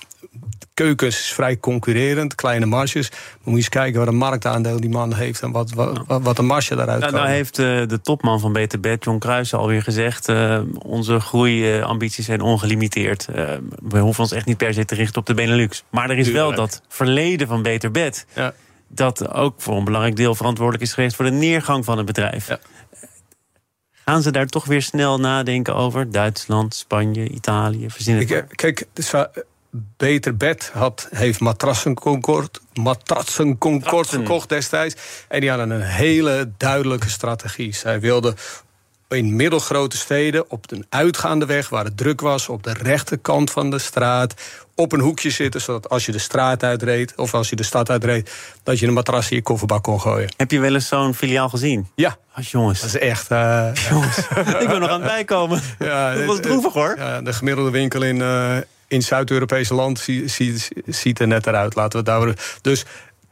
keukens 0.74 1.18
is 1.18 1.32
vrij 1.32 1.58
concurrerend, 1.58 2.34
kleine 2.34 2.66
marges. 2.66 3.10
Maar 3.10 3.20
moet 3.42 3.52
je 3.52 3.56
eens 3.56 3.68
kijken 3.68 3.98
wat 3.98 4.08
een 4.08 4.16
marktaandeel 4.16 4.80
die 4.80 4.90
man 4.90 5.14
heeft 5.14 5.42
en 5.42 5.50
wat, 5.50 5.72
wat, 5.72 6.02
wat 6.06 6.38
een 6.38 6.46
marge 6.46 6.74
daaruit 6.74 7.00
nou, 7.00 7.12
Nou 7.12 7.28
heeft 7.28 7.58
uh, 7.58 7.86
de 7.86 8.00
topman 8.00 8.40
van 8.40 8.52
Beter 8.52 8.80
Bed, 8.80 9.04
John 9.04 9.18
Kruijs, 9.18 9.54
alweer 9.54 9.82
gezegd... 9.82 10.28
Uh, 10.28 10.60
onze 10.78 11.20
groeiambities 11.20 12.24
zijn 12.24 12.40
ongelimiteerd. 12.40 13.28
Uh, 13.30 13.50
we 13.82 13.98
hoeven 13.98 14.22
ons 14.22 14.32
echt 14.32 14.46
niet 14.46 14.56
per 14.56 14.74
se 14.74 14.84
te 14.84 14.94
richten 14.94 15.20
op 15.20 15.26
de 15.26 15.34
Benelux. 15.34 15.84
Maar 15.90 16.10
er 16.10 16.18
is 16.18 16.30
wel 16.30 16.54
dat 16.54 16.82
verleden 16.88 17.46
van 17.46 17.62
Beter 17.62 17.90
Bed... 17.90 18.26
Ja. 18.34 18.52
dat 18.88 19.32
ook 19.32 19.54
voor 19.58 19.76
een 19.76 19.84
belangrijk 19.84 20.16
deel 20.16 20.34
verantwoordelijk 20.34 20.84
is 20.84 20.92
geweest... 20.92 21.16
voor 21.16 21.24
de 21.24 21.30
neergang 21.30 21.84
van 21.84 21.96
het 21.96 22.06
bedrijf. 22.06 22.48
Ja. 22.48 22.58
Gaan 24.04 24.22
ze 24.22 24.30
daar 24.30 24.46
toch 24.46 24.64
weer 24.64 24.82
snel 24.82 25.20
nadenken 25.20 25.74
over? 25.74 26.10
Duitsland, 26.10 26.74
Spanje, 26.74 27.28
Italië, 27.28 27.90
verzin 27.90 28.16
het 28.16 28.46
Kijk, 28.54 28.86
dus, 28.92 29.12
Beter 29.96 30.36
Bed 30.36 30.70
had, 30.72 31.08
heeft 31.10 31.40
Matrassenconcord, 31.40 32.60
Matrassenconcord 32.74 34.08
gekocht 34.08 34.48
destijds. 34.48 34.94
En 35.28 35.40
die 35.40 35.48
hadden 35.48 35.70
een 35.70 35.80
hele 35.80 36.50
duidelijke 36.56 37.08
strategie. 37.08 37.74
Zij 37.74 38.00
wilden 38.00 38.34
in 39.08 39.36
middelgrote 39.36 39.96
steden 39.96 40.50
op 40.50 40.72
een 40.72 40.86
uitgaande 40.88 41.46
weg 41.46 41.68
waar 41.68 41.84
het 41.84 41.96
druk 41.96 42.20
was, 42.20 42.48
op 42.48 42.62
de 42.62 42.72
rechterkant 42.72 43.50
van 43.50 43.70
de 43.70 43.78
straat, 43.78 44.34
op 44.74 44.92
een 44.92 45.00
hoekje 45.00 45.30
zitten, 45.30 45.60
zodat 45.60 45.88
als 45.88 46.06
je 46.06 46.12
de 46.12 46.18
straat 46.18 46.62
uitreed 46.62 47.12
of 47.16 47.34
als 47.34 47.50
je 47.50 47.56
de 47.56 47.62
stad 47.62 47.90
uitreed, 47.90 48.30
dat 48.62 48.78
je 48.78 48.86
een 48.86 48.92
matras 48.92 49.30
in 49.30 49.36
je 49.36 49.42
kofferbak 49.42 49.82
kon 49.82 50.00
gooien. 50.00 50.32
Heb 50.36 50.50
je 50.50 50.60
wel 50.60 50.74
eens 50.74 50.88
zo'n 50.88 51.14
filiaal 51.14 51.48
gezien? 51.48 51.88
Ja. 51.94 52.16
Als 52.34 52.50
jongens. 52.50 52.80
Dat 52.80 52.88
is 52.88 52.98
echt. 52.98 53.30
Uh, 53.30 53.68
jongens, 53.90 54.18
ik 54.62 54.68
ben 54.68 54.80
nog 54.80 54.90
aan 54.90 55.02
het 55.02 55.10
bijkomen. 55.10 55.60
Ja, 55.78 56.14
dat 56.14 56.24
was 56.24 56.40
droevig 56.40 56.72
hoor. 56.72 56.94
Ja, 56.98 57.20
de 57.20 57.32
gemiddelde 57.32 57.70
winkel 57.70 58.02
in, 58.02 58.16
uh, 58.16 58.56
in 58.92 59.02
Zuid-Europese 59.02 59.74
land 59.74 60.08
ziet, 60.86 61.20
er 61.20 61.26
net 61.26 61.46
eruit. 61.46 61.74
Laten 61.74 62.04
we 62.04 62.10
het 62.10 62.20
daar. 62.20 62.58
Dus 62.60 62.84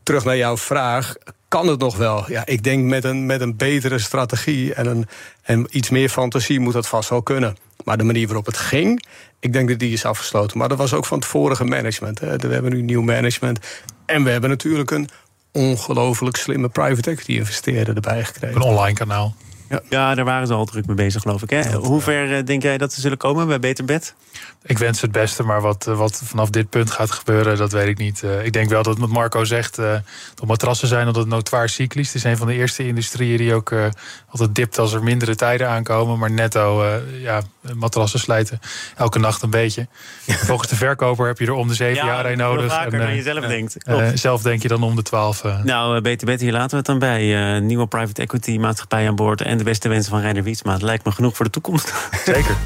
terug 0.03 0.25
naar 0.25 0.37
jouw 0.37 0.57
vraag. 0.57 1.15
Kan 1.49 1.69
het 1.69 1.81
nog 1.81 1.97
wel? 1.97 2.25
Ja, 2.31 2.47
ik 2.47 2.63
denk 2.63 2.85
met 2.85 3.05
een, 3.05 3.27
met 3.27 3.41
een 3.41 3.57
betere 3.57 3.99
strategie 3.99 4.75
en, 4.75 4.87
een, 4.87 5.09
en 5.43 5.67
iets 5.71 5.91
meer 5.91 6.09
fantasie 6.09 6.61
moet 6.61 6.73
dat 6.73 6.89
vast 6.89 7.09
wel 7.09 7.23
kunnen. 7.23 7.57
Maar 7.85 7.99
de 7.99 8.05
manier 8.05 8.27
waarop 8.27 8.47
het 8.47 8.57
ging, 8.57 9.05
ik 9.41 9.53
denk 9.53 9.69
dat 9.69 9.79
die 9.79 9.93
is 9.93 10.05
afgesloten. 10.05 10.59
Maar 10.59 10.69
dat 10.69 10.79
was 10.79 10.93
ook 10.93 11.07
van 11.07 11.19
het 11.19 11.27
vorige 11.27 11.65
management. 11.65 12.21
Hè. 12.21 12.37
We 12.37 12.53
hebben 12.53 12.73
nu 12.73 12.83
nieuw 12.83 13.03
management. 13.03 13.59
En 14.07 14.25
we 14.25 14.31
hebben 14.31 14.51
natuurlijk 14.51 14.91
een 14.91 15.09
ongelooflijk 15.53 16.37
slimme 16.37 16.69
private 16.69 17.11
equity 17.11 17.33
investeerder 17.33 17.95
erbij 17.95 18.25
gekregen. 18.25 18.57
Een 18.57 18.63
online 18.63 18.97
kanaal. 18.97 19.35
Ja. 19.71 19.81
ja, 19.89 20.15
daar 20.15 20.25
waren 20.25 20.47
ze 20.47 20.53
al 20.53 20.65
druk 20.65 20.87
mee 20.87 20.97
bezig, 20.97 21.23
geloof 21.23 21.43
ik. 21.43 21.51
Hè? 21.51 21.73
Hoe 21.73 22.01
ver 22.01 22.37
eh, 22.37 22.45
denk 22.45 22.63
jij 22.63 22.79
dat 22.79 22.93
ze 22.93 23.01
zullen 23.01 23.19
komen 23.19 23.47
bij 23.47 23.59
Beter 23.59 23.85
Bed? 23.85 24.15
Ik 24.63 24.79
wens 24.79 25.01
het 25.01 25.13
beste, 25.13 25.43
maar 25.43 25.61
wat, 25.61 25.87
eh, 25.87 25.97
wat 25.97 26.23
vanaf 26.25 26.51
dit 26.51 26.71
punt 26.71 26.91
gaat 26.91 27.11
gebeuren, 27.11 27.57
dat 27.57 27.73
weet 27.73 27.87
ik 27.87 27.99
niet. 27.99 28.23
Uh, 28.25 28.45
ik 28.45 28.53
denk 28.53 28.69
wel 28.69 28.83
dat 28.83 28.99
wat 28.99 29.09
Marco 29.09 29.45
zegt, 29.45 29.79
uh, 29.79 29.95
dat 30.35 30.47
matrassen 30.47 30.89
zijn 30.89 31.07
dat 31.07 31.17
het 31.17 31.27
notoir 31.27 31.69
cyclisch. 31.69 32.07
Het 32.07 32.17
is 32.17 32.25
een 32.25 32.37
van 32.37 32.47
de 32.47 32.55
eerste 32.55 32.87
industrieën 32.87 33.37
die 33.37 33.55
ook 33.55 33.71
uh, 33.71 33.85
altijd 34.29 34.55
dipt 34.55 34.79
als 34.79 34.93
er 34.93 35.03
mindere 35.03 35.35
tijden 35.35 35.69
aankomen. 35.69 36.19
Maar 36.19 36.31
netto, 36.31 36.85
ja, 37.23 37.43
matrassen 37.75 38.21
slijten 38.21 38.61
elke 38.97 39.19
nacht 39.19 39.43
een 39.43 39.51
beetje. 39.51 39.87
Volgens 40.27 40.69
de 40.69 40.77
verkoper 40.77 41.27
heb 41.27 41.39
je 41.39 41.47
er 41.47 41.53
om 41.53 41.69
de 41.69 41.75
zeven 41.75 42.07
jaar 42.07 42.27
een 42.27 42.39
nodig. 42.39 42.73
Vaker 42.73 42.93
en, 42.93 42.99
dan 42.99 43.15
je 43.15 43.23
zelf 43.23 43.45
denkt. 43.45 43.77
zelf 44.15 44.43
denk 44.43 44.63
je 44.63 44.69
dan 44.69 44.83
om 44.83 44.97
de 44.97 45.03
twaalf. 45.03 45.43
Nou, 45.65 46.01
Beter 46.01 46.27
Bed, 46.27 46.41
hier 46.41 46.53
laten 46.53 46.71
we 46.71 46.77
het 46.77 46.87
dan 46.87 46.99
bij. 46.99 47.61
nieuwe 47.61 47.87
private 47.87 48.23
equity 48.23 48.59
maatschappij 48.59 49.09
aan 49.09 49.17
boord 49.17 49.41
en 49.41 49.60
de 49.61 49.67
beste 49.67 49.89
wensen 49.89 50.11
van 50.11 50.21
Reiner 50.21 50.43
Wietsma. 50.43 50.73
Het 50.73 50.83
lijkt 50.83 51.05
me 51.05 51.13
genoeg 51.13 51.37
voor 51.37 51.45
de 51.45 51.51
toekomst. 51.51 51.93
Zeker. 52.25 52.57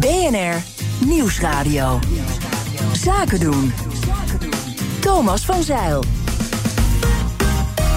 BNR 0.00 0.62
Nieuwsradio. 1.06 1.98
Zaken 2.92 3.40
doen. 3.40 3.72
Thomas 5.00 5.44
van 5.44 5.62
Zeil. 5.62 6.04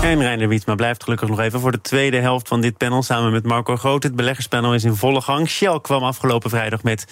En 0.01 0.19
Reiner 0.19 0.47
Wietsma 0.47 0.75
blijft 0.75 1.03
gelukkig 1.03 1.29
nog 1.29 1.39
even 1.39 1.59
voor 1.59 1.71
de 1.71 1.81
tweede 1.81 2.17
helft 2.17 2.47
van 2.47 2.61
dit 2.61 2.77
panel 2.77 3.03
samen 3.03 3.31
met 3.31 3.43
Marco 3.43 3.75
Groot. 3.75 4.03
Het 4.03 4.15
beleggerspanel 4.15 4.73
is 4.73 4.83
in 4.83 4.95
volle 4.95 5.21
gang. 5.21 5.49
Shell 5.49 5.79
kwam 5.81 6.03
afgelopen 6.03 6.49
vrijdag 6.49 6.83
met 6.83 7.05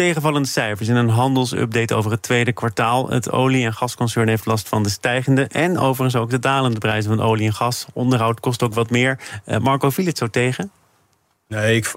tegenvallende 0.00 0.48
cijfers 0.48 0.88
in 0.88 0.96
een 0.96 1.08
handelsupdate 1.08 1.94
over 1.94 2.10
het 2.10 2.22
tweede 2.22 2.52
kwartaal. 2.52 3.10
Het 3.10 3.30
olie- 3.30 3.64
en 3.64 3.74
gasconcern 3.74 4.28
heeft 4.28 4.46
last 4.46 4.68
van 4.68 4.82
de 4.82 4.88
stijgende 4.88 5.42
en 5.42 5.78
overigens 5.78 6.22
ook 6.22 6.30
de 6.30 6.38
dalende 6.38 6.78
prijzen 6.78 7.16
van 7.16 7.26
olie 7.26 7.46
en 7.46 7.54
gas. 7.54 7.86
Onderhoud 7.92 8.40
kost 8.40 8.62
ook 8.62 8.74
wat 8.74 8.90
meer. 8.90 9.18
Uh, 9.46 9.58
Marco, 9.58 9.90
viel 9.90 10.06
het 10.06 10.18
zo 10.18 10.26
tegen? 10.26 10.70
Nee, 11.48 11.76
ik, 11.76 11.92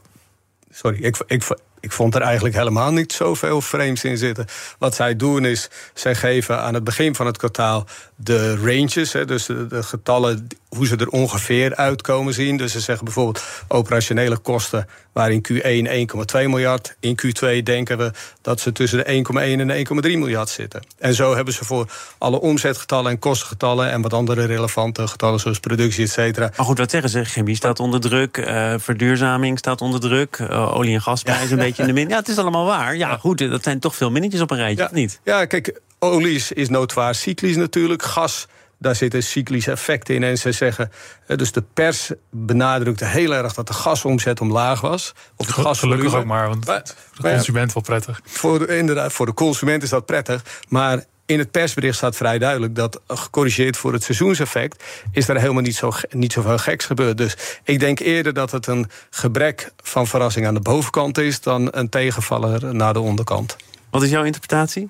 sorry, 0.71 1.03
ik, 1.03 1.23
ik, 1.27 1.43
ik 1.79 1.91
vond 1.91 2.15
er 2.15 2.21
eigenlijk 2.21 2.55
helemaal 2.55 2.91
niet 2.91 3.13
zoveel 3.13 3.61
frames 3.61 4.03
in 4.03 4.17
zitten. 4.17 4.45
Wat 4.77 4.95
zij 4.95 5.15
doen 5.15 5.45
is, 5.45 5.69
zij 5.93 6.15
geven 6.15 6.61
aan 6.61 6.73
het 6.73 6.83
begin 6.83 7.15
van 7.15 7.25
het 7.25 7.37
kwartaal 7.37 7.85
de 8.15 8.55
ranges, 8.55 9.13
hè, 9.13 9.25
dus 9.25 9.45
de, 9.45 9.83
getallen, 9.83 10.47
hoe 10.75 10.87
ze 10.87 10.95
er 10.95 11.09
ongeveer 11.09 11.75
uitkomen 11.75 12.33
zien. 12.33 12.57
Dus 12.57 12.71
ze 12.71 12.79
zeggen 12.79 13.05
bijvoorbeeld 13.05 13.43
operationele 13.67 14.37
kosten 14.37 14.87
waren 15.13 15.41
in 15.43 15.45
Q1 15.51 16.09
1,2 16.35 16.49
miljard. 16.49 16.95
In 16.99 17.19
Q2 17.25 17.63
denken 17.63 17.97
we 17.97 18.11
dat 18.41 18.59
ze 18.59 18.71
tussen 18.71 18.97
de 18.97 19.23
1,1 19.31 19.39
en 19.39 19.67
de 19.67 19.85
1,3 19.87 19.93
miljard 20.01 20.49
zitten. 20.49 20.83
En 20.99 21.13
zo 21.13 21.35
hebben 21.35 21.53
ze 21.53 21.65
voor 21.65 21.91
alle 22.17 22.39
omzetgetallen 22.39 23.11
en 23.11 23.19
kostengetallen 23.19 23.91
en 23.91 24.01
wat 24.01 24.13
andere 24.13 24.45
relevante 24.45 25.07
getallen 25.07 25.39
zoals 25.39 25.59
productie, 25.59 26.03
et 26.03 26.11
cetera. 26.11 26.51
Maar 26.57 26.65
goed, 26.65 26.77
wat 26.77 26.91
zeggen 26.91 27.09
ze? 27.09 27.23
Chemie 27.23 27.55
staat 27.55 27.79
onder 27.79 27.99
druk, 28.01 28.37
uh, 28.37 28.73
verduurzaming 28.77 29.57
staat 29.57 29.81
onder 29.81 29.99
druk, 29.99 30.37
uh, 30.37 30.75
olie- 30.75 30.93
en 30.93 31.01
gasprijzen 31.01 31.51
een 31.51 31.65
beetje 31.65 31.81
in 31.81 31.87
de 31.87 31.93
min. 31.93 32.09
Ja, 32.09 32.17
het 32.17 32.27
is 32.27 32.37
allemaal 32.37 32.65
waar. 32.65 32.95
Ja, 32.95 33.17
goed, 33.17 33.37
dat 33.37 33.63
zijn 33.63 33.79
toch 33.79 33.95
veel 33.95 34.11
minnetjes 34.11 34.41
op 34.41 34.51
een 34.51 34.57
rijtje, 34.57 34.83
ja. 34.83 34.89
of 34.89 34.91
niet? 34.91 35.19
Ja, 35.23 35.45
kijk, 35.45 35.79
olie 35.99 36.43
is 36.49 36.69
noodwaar 36.69 37.15
cyclisch 37.15 37.55
natuurlijk. 37.55 38.03
Gas, 38.03 38.47
daar 38.77 38.95
zitten 38.95 39.23
cyclische 39.23 39.71
effecten 39.71 40.15
in. 40.15 40.23
En 40.23 40.37
ze 40.37 40.51
zeggen, 40.51 40.91
eh, 41.27 41.37
dus 41.37 41.51
de 41.51 41.63
pers 41.73 42.11
benadrukte 42.29 43.05
heel 43.05 43.33
erg 43.33 43.53
dat 43.53 43.67
de 43.67 43.73
gasomzet 43.73 44.41
omlaag 44.41 44.81
was. 44.81 45.13
Of 45.35 45.45
de 45.45 45.75
Gelukkig 45.75 46.15
ook 46.15 46.25
maar, 46.25 46.47
want 46.47 46.65
voor 46.65 47.21
de 47.21 47.35
consument 47.35 47.73
wel 47.73 47.83
prettig. 47.83 48.21
Voor 48.25 48.59
de, 48.59 48.77
inderdaad, 48.77 49.13
voor 49.13 49.25
de 49.25 49.33
consument 49.33 49.83
is 49.83 49.89
dat 49.89 50.05
prettig. 50.05 50.43
Maar 50.69 51.03
in 51.25 51.39
het 51.39 51.51
persbericht 51.51 51.97
staat 51.97 52.15
vrij 52.15 52.37
duidelijk 52.37 52.75
dat 52.75 53.01
gecorrigeerd 53.07 53.77
voor 53.77 53.93
het 53.93 54.03
seizoenseffect 54.03 54.83
is 55.11 55.27
er 55.27 55.39
helemaal 55.39 55.61
niet, 55.61 55.75
zo, 55.75 55.91
niet 56.09 56.33
zoveel 56.33 56.57
geks 56.57 56.85
gebeurd. 56.85 57.17
Dus 57.17 57.35
ik 57.63 57.79
denk 57.79 57.99
eerder 57.99 58.33
dat 58.33 58.51
het 58.51 58.67
een 58.67 58.89
gebrek 59.09 59.71
van 59.77 60.07
verrassing 60.07 60.47
aan 60.47 60.53
de 60.53 60.59
bovenkant 60.59 61.17
is 61.17 61.41
dan 61.41 61.67
een 61.71 61.89
tegenvaller 61.89 62.75
naar 62.75 62.93
de 62.93 62.99
onderkant. 62.99 63.55
Wat 63.89 64.03
is 64.03 64.09
jouw 64.09 64.23
interpretatie? 64.23 64.89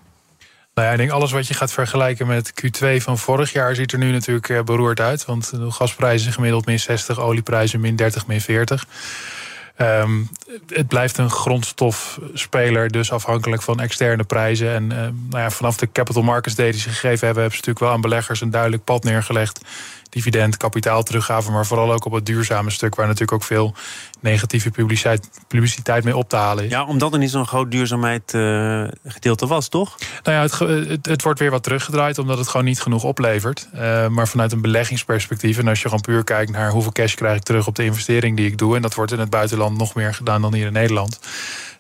Nou 0.74 0.88
ja, 0.88 0.94
ik 0.94 1.00
denk 1.00 1.12
alles 1.12 1.32
wat 1.32 1.48
je 1.48 1.53
gaat 1.53 1.72
vergelijken 1.72 2.27
met 2.27 2.53
Q2 2.63 2.96
van 2.96 3.18
vorig 3.18 3.51
jaar 3.51 3.75
ziet 3.75 3.92
er 3.92 3.98
nu 3.98 4.12
natuurlijk 4.12 4.50
eh, 4.50 4.62
beroerd 4.62 5.00
uit. 5.00 5.25
Want 5.25 5.50
de 5.50 5.72
gasprijzen 5.72 6.34
gemiddeld 6.34 6.65
min 6.65 6.80
60, 6.80 7.20
olieprijzen 7.20 7.80
min 7.80 7.96
30, 7.96 8.27
min 8.27 8.42
40. 8.42 8.86
Um, 9.77 10.30
het 10.68 10.88
blijft 10.88 11.18
een 11.18 11.30
grondstofspeler, 11.30 12.89
dus 12.89 13.12
afhankelijk 13.12 13.62
van 13.62 13.80
externe 13.80 14.24
prijzen. 14.24 14.74
En 14.74 14.84
uh, 14.84 14.98
nou 14.98 15.13
ja, 15.44 15.50
vanaf 15.50 15.77
de 15.77 15.92
capital 15.92 16.24
markets 16.24 16.56
day 16.56 16.72
die 16.72 16.80
ze 16.80 16.89
gegeven 16.89 17.25
hebben, 17.25 17.27
hebben 17.27 17.51
ze 17.51 17.58
natuurlijk 17.58 17.80
wel 17.80 17.92
aan 17.92 18.01
beleggers 18.01 18.42
een 18.42 18.50
duidelijk 18.50 18.84
pad 18.84 19.03
neergelegd 19.03 19.62
dividend, 20.13 20.58
kapitaal 20.58 21.03
teruggaven, 21.03 21.53
maar 21.53 21.65
vooral 21.65 21.93
ook 21.93 22.05
op 22.05 22.12
het 22.12 22.25
duurzame 22.25 22.70
stuk, 22.70 22.96
waar 22.96 23.05
natuurlijk 23.05 23.32
ook 23.32 23.43
veel 23.43 23.74
negatieve 24.20 24.72
publiciteit, 24.72 25.29
publiciteit 25.48 26.03
mee 26.03 26.17
op 26.17 26.29
te 26.29 26.36
halen 26.36 26.63
is. 26.63 26.70
Ja, 26.70 26.86
omdat 26.86 27.13
er 27.13 27.20
niet 27.20 27.29
zo'n 27.29 27.48
groot 27.48 27.72
duurzaamheid 27.72 28.34
uh, 28.34 28.88
gedeelte 29.05 29.48
was, 29.48 29.67
toch? 29.67 29.98
Nou 30.24 30.38
ja, 30.38 30.41
het, 30.41 30.88
het, 30.89 31.05
het, 31.05 31.22
wordt 31.24 31.39
weer 31.39 31.51
wat 31.51 31.63
teruggedraaid, 31.63 32.17
omdat 32.17 32.38
het 32.38 32.48
gewoon 32.48 32.65
niet 32.65 32.82
genoeg 32.82 33.03
oplevert. 33.03 33.67
Uh, 33.75 34.08
maar 34.08 34.27
vanuit 34.27 34.51
een 34.51 34.62
beleggingsperspectief, 34.62 35.58
en 35.58 35.67
als 35.67 35.82
je 35.82 35.88
gewoon 35.88 36.01
puur 36.01 36.24
kijkt 36.24 36.51
naar 36.51 36.72
hoeveel 36.72 36.91
cash 36.91 37.13
krijg 37.13 37.36
ik 37.36 37.43
terug 37.43 37.67
op 37.67 37.75
de 37.75 37.86
investering 37.86 38.38
die 38.38 38.46
ik 38.46 38.58
doe, 38.58 38.75
en 38.75 38.82
dat 38.82 38.96
wordt 38.96 39.12
in 39.12 39.20
het 39.20 39.29
buitenland 39.29 39.77
nog 39.77 39.96
meer 39.96 40.13
gedaan 40.13 40.41
dan 40.41 40.53
hier 40.53 40.65
in 40.65 40.74
Nederland 40.74 41.20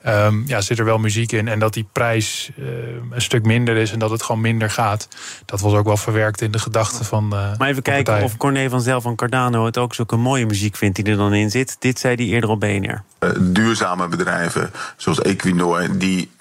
ehm, 0.03 0.41
ja, 0.45 0.61
zit 0.61 0.79
er 0.79 0.85
wel 0.85 0.97
muziek 0.97 1.31
in. 1.31 1.47
En 1.47 1.59
dat 1.59 1.73
die 1.73 1.87
prijs 1.91 2.51
uh, 2.57 2.67
een 3.11 3.21
stuk 3.21 3.45
minder 3.45 3.75
is 3.75 3.91
en 3.91 3.99
dat 3.99 4.09
het 4.09 4.23
gewoon 4.23 4.41
minder 4.41 4.69
gaat. 4.69 5.07
Dat 5.45 5.61
was 5.61 5.73
ook 5.73 5.85
wel 5.85 5.97
verwerkt 5.97 6.41
in 6.41 6.51
de 6.51 6.59
gedachten 6.59 7.05
van. 7.05 7.29
Uh, 7.33 7.57
maar 7.57 7.69
even 7.69 7.81
kijken 7.81 8.23
of 8.23 8.37
Corné 8.37 8.69
van 8.69 8.81
Zelf 8.81 9.03
van 9.03 9.15
Cardano 9.15 9.65
het 9.65 9.77
ook 9.77 9.93
zulke 9.93 10.15
mooie 10.15 10.45
muziek 10.45 10.75
vindt 10.75 10.95
die 10.95 11.05
er 11.05 11.17
dan 11.17 11.33
in 11.33 11.49
zit. 11.49 11.75
Dit 11.79 11.99
zei 11.99 12.15
hij 12.15 12.25
eerder 12.25 12.49
op 12.49 12.59
BNR. 12.59 13.03
Uh, 13.19 13.29
duurzame 13.39 14.07
bedrijven 14.07 14.71
zoals 14.97 15.21
Equinor, 15.21 15.97
die 15.97 16.31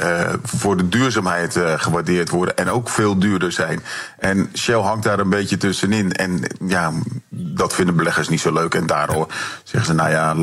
voor 0.43 0.77
de 0.77 0.89
duurzaamheid 0.89 1.59
gewaardeerd 1.77 2.29
worden 2.29 2.57
en 2.57 2.69
ook 2.69 2.89
veel 2.89 3.19
duurder 3.19 3.53
zijn. 3.53 3.83
En 4.19 4.51
Shell 4.55 4.81
hangt 4.81 5.05
daar 5.05 5.19
een 5.19 5.31
beetje 5.31 5.57
tussenin. 5.57 6.13
En 6.13 6.43
ja, 6.67 6.93
dat 7.29 7.75
vinden 7.75 7.97
beleggers 7.97 8.29
niet 8.29 8.41
zo 8.41 8.53
leuk. 8.53 8.75
En 8.75 8.87
daarom 8.87 9.27
zeggen 9.63 9.91
ze, 9.91 9.95
nou 9.95 10.11
ja, 10.11 10.35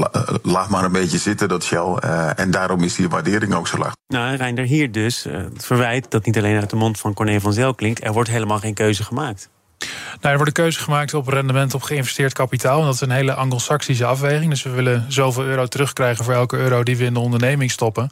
laat 0.44 0.70
maar 0.70 0.84
een 0.84 0.92
beetje 0.92 1.18
zitten, 1.18 1.48
dat 1.48 1.64
Shell. 1.64 1.94
en 2.36 2.52
daarom 2.52 2.84
is 2.84 2.96
die 2.96 3.09
waardering 3.10 3.54
ook 3.54 3.68
zo 3.68 3.78
laag. 3.78 3.94
Nou, 4.08 4.36
Reinder, 4.36 4.66
hier 4.66 4.92
dus 4.92 5.24
het 5.24 5.66
verwijt 5.66 6.12
dat 6.12 6.26
niet 6.26 6.38
alleen 6.38 6.60
uit 6.60 6.70
de 6.70 6.76
mond 6.76 7.00
van 7.00 7.14
Corné 7.14 7.40
van 7.40 7.54
Zel 7.54 7.76
klinkt. 7.76 8.04
Er 8.04 8.14
wordt 8.14 8.30
helemaal 8.30 8.60
geen 8.60 8.74
keuze 8.74 9.04
gemaakt. 9.04 9.50
Nou, 9.80 9.90
er 10.22 10.36
wordt 10.36 10.48
een 10.48 10.64
keuze 10.64 10.80
gemaakt 10.80 11.14
op 11.14 11.28
rendement 11.28 11.74
op 11.74 11.82
geïnvesteerd 11.82 12.34
kapitaal. 12.34 12.80
En 12.80 12.86
dat 12.86 12.94
is 12.94 13.02
een 13.02 13.12
hele 13.12 13.34
anglo-saxische 13.34 14.06
afweging. 14.06 14.50
Dus 14.50 14.64
we 14.64 14.70
willen 14.70 15.06
zoveel 15.08 15.44
euro 15.44 15.66
terugkrijgen 15.66 16.26
voor 16.26 16.34
elke 16.34 16.58
euro 16.58 16.84
die 16.84 16.98
we 16.98 17.04
in 17.04 17.14
de 17.14 17.20
onderneming 17.20 17.72
stoppen. 17.72 18.10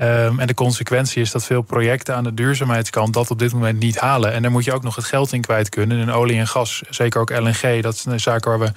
Um, 0.00 0.40
en 0.40 0.46
de 0.46 0.54
consequentie 0.54 1.22
is 1.22 1.30
dat 1.30 1.44
veel 1.44 1.62
projecten 1.62 2.14
aan 2.14 2.24
de 2.24 2.34
duurzaamheidskant 2.34 3.14
dat 3.14 3.30
op 3.30 3.38
dit 3.38 3.52
moment 3.52 3.78
niet 3.78 3.98
halen. 3.98 4.32
En 4.32 4.42
daar 4.42 4.50
moet 4.50 4.64
je 4.64 4.72
ook 4.72 4.82
nog 4.82 4.96
het 4.96 5.04
geld 5.04 5.32
in 5.32 5.40
kwijt 5.40 5.68
kunnen. 5.68 5.98
In 5.98 6.10
olie 6.10 6.38
en 6.38 6.46
gas, 6.46 6.82
zeker 6.90 7.20
ook 7.20 7.30
LNG, 7.30 7.82
dat 7.82 7.94
is 7.94 8.04
een 8.04 8.20
zaak 8.20 8.44
waar 8.44 8.58
we 8.58 8.72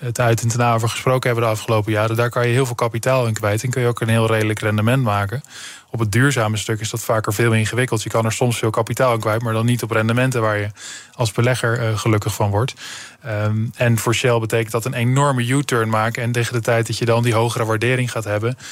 het 0.00 0.20
uit 0.20 0.42
en 0.42 0.48
ten 0.48 0.72
over 0.72 0.88
gesproken 0.88 1.30
hebben 1.30 1.48
de 1.48 1.54
afgelopen 1.54 1.92
jaren. 1.92 2.16
Daar 2.16 2.30
kan 2.30 2.46
je 2.46 2.52
heel 2.52 2.66
veel 2.66 2.74
kapitaal 2.74 3.26
in 3.26 3.32
kwijt 3.32 3.62
en 3.62 3.70
kun 3.70 3.82
je 3.82 3.88
ook 3.88 4.00
een 4.00 4.08
heel 4.08 4.26
redelijk 4.26 4.60
rendement 4.60 5.02
maken. 5.02 5.42
Op 5.90 5.98
het 5.98 6.12
duurzame 6.12 6.56
stuk 6.56 6.80
is 6.80 6.90
dat 6.90 7.04
vaker 7.04 7.34
veel 7.34 7.52
ingewikkeld. 7.52 8.02
Je 8.02 8.10
kan 8.10 8.24
er 8.24 8.32
soms 8.32 8.58
veel 8.58 8.70
kapitaal 8.70 9.12
in 9.12 9.20
kwijt, 9.20 9.42
maar 9.42 9.52
dan 9.52 9.66
niet 9.66 9.82
op 9.82 9.90
rendementen 9.90 10.40
waar 10.40 10.58
je 10.58 10.68
als 11.12 11.32
belegger 11.32 11.82
uh, 11.82 11.98
gelukkig 11.98 12.34
van 12.34 12.50
wordt. 12.50 12.74
Um, 13.26 13.70
en 13.76 13.98
voor 13.98 14.14
Shell 14.14 14.38
betekent 14.38 14.72
dat 14.72 14.84
een 14.84 14.94
enorme 14.94 15.46
U-turn 15.46 15.88
maken. 15.88 16.22
En 16.22 16.32
tegen 16.32 16.52
de 16.52 16.60
tijd 16.60 16.86
dat 16.86 16.98
je 16.98 17.04
dan 17.04 17.22
die 17.22 17.34
hogere 17.34 17.64
waardering 17.64 18.10
gaat 18.10 18.24
hebben 18.24 18.50
eh, 18.50 18.64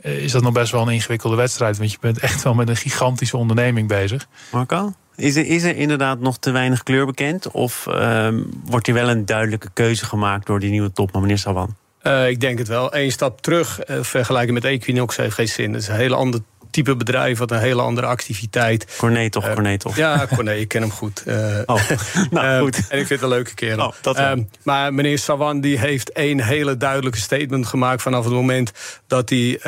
is 0.00 0.32
dat 0.32 0.42
nog 0.42 0.52
best 0.52 0.72
wel 0.72 0.82
een 0.82 0.92
ingewikkelde 0.92 1.36
wedstrijd. 1.36 1.78
Want 1.78 1.92
je 1.92 1.98
bent 2.00 2.18
echt 2.18 2.42
wel 2.42 2.54
met 2.54 2.68
een 2.68 2.76
gigantische 2.76 3.36
onderneming 3.36 3.88
bezig. 3.88 4.26
Marco? 4.52 4.92
Is 5.16 5.36
er, 5.36 5.46
is 5.46 5.62
er 5.62 5.76
inderdaad 5.76 6.20
nog 6.20 6.38
te 6.38 6.50
weinig 6.50 6.82
kleur 6.82 7.06
bekend? 7.06 7.50
Of 7.50 7.86
uh, 7.88 8.28
wordt 8.64 8.86
hier 8.86 8.94
wel 8.94 9.08
een 9.08 9.26
duidelijke 9.26 9.68
keuze 9.72 10.04
gemaakt 10.04 10.46
door 10.46 10.60
die 10.60 10.70
nieuwe 10.70 10.92
topman, 10.92 11.22
meneer 11.22 11.38
Sawan? 11.38 11.76
Uh, 12.02 12.28
ik 12.28 12.40
denk 12.40 12.58
het 12.58 12.68
wel. 12.68 12.94
Eén 12.94 13.12
stap 13.12 13.40
terug 13.40 13.90
uh, 13.90 14.02
vergelijken 14.02 14.54
met 14.54 14.64
Equinox 14.64 15.16
heeft 15.16 15.34
geen 15.34 15.48
zin. 15.48 15.72
Het 15.72 15.82
is 15.82 15.88
een 15.88 15.94
hele 15.94 16.14
andere 16.14 16.42
type 16.84 16.96
bedrijf, 16.96 17.38
wat 17.38 17.50
een 17.50 17.58
hele 17.58 17.82
andere 17.82 18.06
activiteit. 18.06 18.96
Corné 18.96 19.30
toch, 19.30 19.46
uh, 19.46 19.52
Corné 19.52 19.78
toch? 19.78 19.96
Ja, 19.96 20.26
Corné, 20.34 20.54
ik 20.54 20.68
ken 20.68 20.80
hem 20.80 20.90
goed. 20.90 21.22
Uh, 21.26 21.34
oh, 21.66 21.90
nou 22.30 22.60
goed. 22.60 22.76
en 22.76 22.98
ik 22.98 23.06
vind 23.06 23.08
het 23.08 23.22
een 23.22 23.28
leuke 23.28 23.54
kerel. 23.54 23.86
Oh, 23.86 23.92
dat 24.00 24.18
uh, 24.18 24.32
maar 24.62 24.94
meneer 24.94 25.18
Sawan 25.18 25.60
die 25.60 25.78
heeft 25.78 26.12
één 26.12 26.40
hele 26.40 26.76
duidelijke 26.76 27.18
statement 27.18 27.66
gemaakt... 27.66 28.02
vanaf 28.02 28.24
het 28.24 28.32
moment 28.32 28.72
dat 29.06 29.28
hij, 29.30 29.60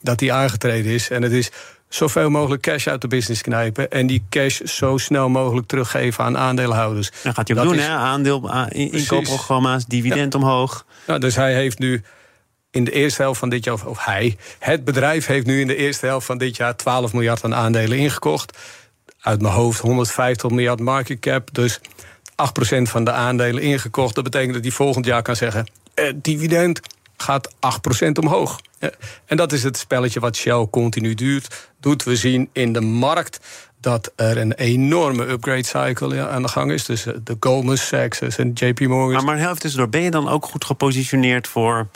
dat 0.00 0.20
hij 0.20 0.32
aangetreden 0.32 0.92
is. 0.92 1.10
En 1.10 1.22
het 1.22 1.32
is 1.32 1.50
zoveel 1.88 2.30
mogelijk 2.30 2.62
cash 2.62 2.86
uit 2.86 3.00
de 3.00 3.08
business 3.08 3.42
knijpen... 3.42 3.90
en 3.90 4.06
die 4.06 4.24
cash 4.28 4.60
zo 4.60 4.96
snel 4.96 5.28
mogelijk 5.28 5.66
teruggeven 5.66 6.24
aan 6.24 6.38
aandeelhouders. 6.38 7.10
Dat 7.22 7.34
gaat 7.34 7.48
hij 7.48 7.56
ook 7.56 7.64
doen, 7.64 7.78
hè? 7.78 7.88
Aandeel, 7.88 8.50
inkoopprogramma's, 8.68 9.86
dividend 9.86 10.34
omhoog. 10.34 10.84
Nou, 11.06 11.20
dus 11.20 11.36
hij 11.36 11.54
heeft 11.54 11.78
nu 11.78 12.02
in 12.72 12.84
de 12.84 12.90
eerste 12.90 13.22
helft 13.22 13.38
van 13.38 13.48
dit 13.48 13.64
jaar, 13.64 13.86
of 13.86 14.04
hij, 14.04 14.36
het 14.58 14.84
bedrijf 14.84 15.26
heeft 15.26 15.46
nu 15.46 15.60
in 15.60 15.66
de 15.66 15.76
eerste 15.76 16.06
helft 16.06 16.26
van 16.26 16.38
dit 16.38 16.56
jaar 16.56 16.76
12 16.76 17.12
miljard 17.12 17.44
aan 17.44 17.54
aandelen 17.54 17.98
ingekocht. 17.98 18.58
Uit 19.20 19.42
mijn 19.42 19.54
hoofd 19.54 19.80
150 19.80 20.50
miljard 20.50 20.80
market 20.80 21.18
cap. 21.20 21.54
Dus 21.54 21.78
8% 21.78 21.82
van 22.82 23.04
de 23.04 23.12
aandelen 23.12 23.62
ingekocht. 23.62 24.14
Dat 24.14 24.24
betekent 24.24 24.54
dat 24.54 24.62
hij 24.62 24.72
volgend 24.72 25.04
jaar 25.04 25.22
kan 25.22 25.36
zeggen: 25.36 25.66
eh, 25.94 26.12
dividend 26.14 26.80
gaat 27.16 27.54
8% 28.08 28.18
omhoog. 28.20 28.60
En 29.26 29.36
dat 29.36 29.52
is 29.52 29.62
het 29.62 29.76
spelletje 29.76 30.20
wat 30.20 30.36
Shell 30.36 30.66
continu 30.70 31.14
duurt, 31.14 31.70
doet. 31.80 32.02
We 32.02 32.16
zien 32.16 32.48
in 32.52 32.72
de 32.72 32.80
markt 32.80 33.40
dat 33.80 34.12
er 34.16 34.36
een 34.36 34.52
enorme 34.52 35.26
upgrade 35.26 35.64
cycle 35.64 36.28
aan 36.28 36.42
de 36.42 36.48
gang 36.48 36.72
is. 36.72 36.84
Dus 36.84 37.02
de 37.02 37.36
Goldman 37.40 37.76
Sachs 37.76 38.20
en 38.20 38.52
JP 38.54 38.80
Morgan. 38.80 39.12
Maar, 39.12 39.24
maar 39.24 39.38
helft 39.38 39.64
is 39.64 39.72
door. 39.72 39.88
Ben 39.88 40.02
je 40.02 40.10
dan 40.10 40.28
ook 40.28 40.44
goed 40.44 40.64
gepositioneerd 40.64 41.48
voor 41.48 41.88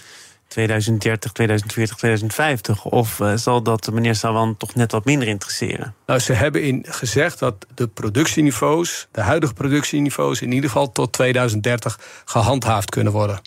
2030, 0.56 1.32
2040, 1.32 1.96
2050? 1.96 2.84
Of 2.84 3.18
uh, 3.18 3.32
zal 3.34 3.62
dat 3.62 3.90
meneer 3.92 4.14
Sawan 4.14 4.56
toch 4.56 4.74
net 4.74 4.92
wat 4.92 5.04
minder 5.04 5.28
interesseren? 5.28 5.94
Nou, 6.06 6.20
ze 6.20 6.32
hebben 6.32 6.62
in 6.62 6.84
gezegd 6.88 7.38
dat 7.38 7.66
de 7.74 7.86
productieniveaus, 7.86 9.08
de 9.10 9.20
huidige 9.20 9.54
productieniveaus, 9.54 10.42
in 10.42 10.52
ieder 10.52 10.70
geval 10.70 10.92
tot 10.92 11.12
2030 11.12 12.00
gehandhaafd 12.24 12.90
kunnen 12.90 13.12
worden. 13.12 13.40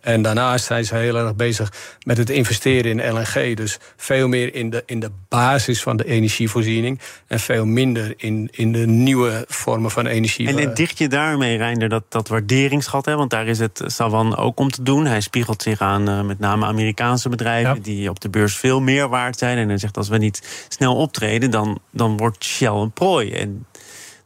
En 0.00 0.22
daarnaast 0.22 0.64
zijn 0.64 0.84
ze 0.84 0.94
heel 0.94 1.16
erg 1.16 1.36
bezig 1.36 1.72
met 2.04 2.16
het 2.16 2.30
investeren 2.30 3.00
in 3.00 3.12
LNG. 3.12 3.56
Dus 3.56 3.78
veel 3.96 4.28
meer 4.28 4.54
in 4.54 4.70
de, 4.70 4.82
in 4.86 5.00
de 5.00 5.10
basis 5.28 5.82
van 5.82 5.96
de 5.96 6.04
energievoorziening. 6.04 7.00
En 7.26 7.40
veel 7.40 7.66
minder 7.66 8.14
in, 8.16 8.48
in 8.50 8.72
de 8.72 8.86
nieuwe 8.86 9.44
vormen 9.48 9.90
van 9.90 10.06
energie. 10.06 10.48
En 10.48 10.74
dicht 10.74 10.98
je 10.98 11.08
daarmee, 11.08 11.56
Reinder, 11.56 11.88
dat, 11.88 12.04
dat 12.08 12.28
waarderingsgat? 12.28 13.04
Hè? 13.04 13.16
Want 13.16 13.30
daar 13.30 13.46
is 13.46 13.58
het 13.58 13.82
Savan 13.86 14.36
ook 14.36 14.58
om 14.58 14.70
te 14.70 14.82
doen. 14.82 15.06
Hij 15.06 15.20
spiegelt 15.20 15.62
zich 15.62 15.80
aan 15.80 16.08
uh, 16.08 16.22
met 16.22 16.38
name 16.38 16.66
Amerikaanse 16.66 17.28
bedrijven... 17.28 17.82
die 17.82 18.10
op 18.10 18.20
de 18.20 18.28
beurs 18.28 18.56
veel 18.56 18.80
meer 18.80 19.08
waard 19.08 19.38
zijn. 19.38 19.58
En 19.58 19.68
hij 19.68 19.78
zegt, 19.78 19.96
als 19.96 20.08
we 20.08 20.18
niet 20.18 20.66
snel 20.68 20.96
optreden, 20.96 21.50
dan, 21.50 21.78
dan 21.90 22.16
wordt 22.16 22.44
Shell 22.44 22.68
een 22.68 22.92
prooi. 22.92 23.32
En 23.32 23.66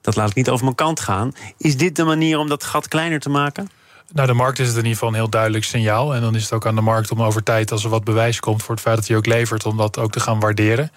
dat 0.01 0.17
laat 0.17 0.29
ik 0.29 0.35
niet 0.35 0.49
over 0.49 0.65
mijn 0.65 0.77
kant 0.77 1.01
gaan. 1.01 1.33
Is 1.59 1.77
dit 1.77 1.97
de 1.97 2.05
manier 2.05 2.39
om 2.39 2.49
dat 2.49 2.65
gat 2.65 2.89
kleiner 2.89 3.21
te 3.21 3.31
maken? 3.31 3.69
Nou, 4.13 4.27
de 4.27 4.35
markt 4.35 4.59
is 4.59 4.67
het 4.67 4.77
in 4.77 4.83
ieder 4.83 4.93
geval 4.93 5.09
een 5.09 5.15
heel 5.15 5.29
duidelijk 5.29 5.65
signaal. 5.65 6.15
En 6.15 6.21
dan 6.21 6.35
is 6.35 6.43
het 6.43 6.53
ook 6.53 6.67
aan 6.67 6.75
de 6.75 6.81
markt 6.81 7.11
om 7.11 7.23
over 7.23 7.43
tijd, 7.43 7.73
als 7.73 7.85
er 7.85 7.91
wat 7.91 8.05
bewijs 8.05 8.41
komt 8.41 8.63
voor 8.63 8.75
het 8.75 8.85
feit 8.85 8.97
dat 8.97 9.09
hij 9.09 9.17
ook 9.17 9.27
levert, 9.27 9.67
om 9.67 9.77
dat 9.77 9.99
ook 9.99 10.13
te 10.13 10.21
gaan 10.21 10.41
waarderen. 10.41 10.91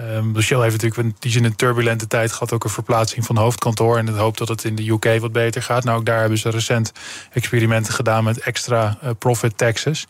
Um, 0.00 0.34
heeft 0.34 0.82
natuurlijk 0.82 1.22
in 1.22 1.44
een 1.44 1.56
turbulente 1.56 2.06
tijd 2.06 2.32
gehad 2.32 2.52
ook 2.52 2.64
een 2.64 2.70
verplaatsing 2.70 3.24
van 3.24 3.36
hoofdkantoor. 3.36 3.98
En 3.98 4.06
het 4.06 4.16
hoopt 4.16 4.38
dat 4.38 4.48
het 4.48 4.64
in 4.64 4.74
de 4.74 4.90
UK 4.90 5.20
wat 5.20 5.32
beter 5.32 5.62
gaat. 5.62 5.84
Nou, 5.84 5.98
ook 5.98 6.06
daar 6.06 6.20
hebben 6.20 6.38
ze 6.38 6.50
recent 6.50 6.92
experimenten 7.32 7.94
gedaan 7.94 8.24
met 8.24 8.38
extra 8.38 8.98
uh, 9.04 9.10
profit 9.18 9.58
taxes. 9.58 10.06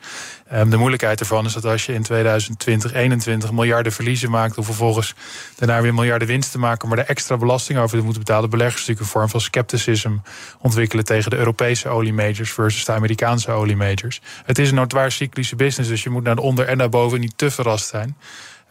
Um, 0.53 0.71
de 0.71 0.77
moeilijkheid 0.77 1.21
ervan 1.21 1.45
is 1.45 1.53
dat 1.53 1.65
als 1.65 1.87
je 1.87 1.93
in 1.93 2.03
2020, 2.03 2.93
21 2.93 3.53
miljarden 3.53 3.93
verliezen 3.93 4.31
maakt, 4.31 4.59
om 4.59 4.65
vervolgens 4.65 5.15
daarna 5.57 5.81
weer 5.81 5.95
miljarden 5.95 6.29
winst 6.29 6.51
te 6.51 6.59
maken, 6.59 6.89
maar 6.89 6.99
er 6.99 7.07
extra 7.07 7.37
belasting 7.37 7.79
over 7.79 7.99
te 7.99 8.05
moeten 8.05 8.23
betalen, 8.23 8.51
beleggers 8.51 8.81
natuurlijk 8.81 9.07
een 9.07 9.13
vorm 9.13 9.29
van 9.29 9.41
scepticism 9.41 10.13
ontwikkelen 10.61 11.05
tegen 11.05 11.31
de 11.31 11.37
Europese 11.37 11.89
oliemajors 11.89 12.53
versus 12.53 12.85
de 12.85 12.93
Amerikaanse 12.93 13.51
oliemajors. 13.51 14.21
Het 14.45 14.59
is 14.59 14.69
een 14.69 14.75
noodwaar 14.75 15.13
cyclische 15.13 15.57
business, 15.57 15.91
dus 15.91 16.03
je 16.03 16.11
moet 16.11 16.23
naar 16.23 16.35
de 16.35 16.41
onder 16.41 16.67
en 16.67 16.77
naar 16.77 16.89
boven 16.89 17.21
niet 17.21 17.39
te 17.39 17.51
verrast 17.51 17.89
zijn. 17.89 18.17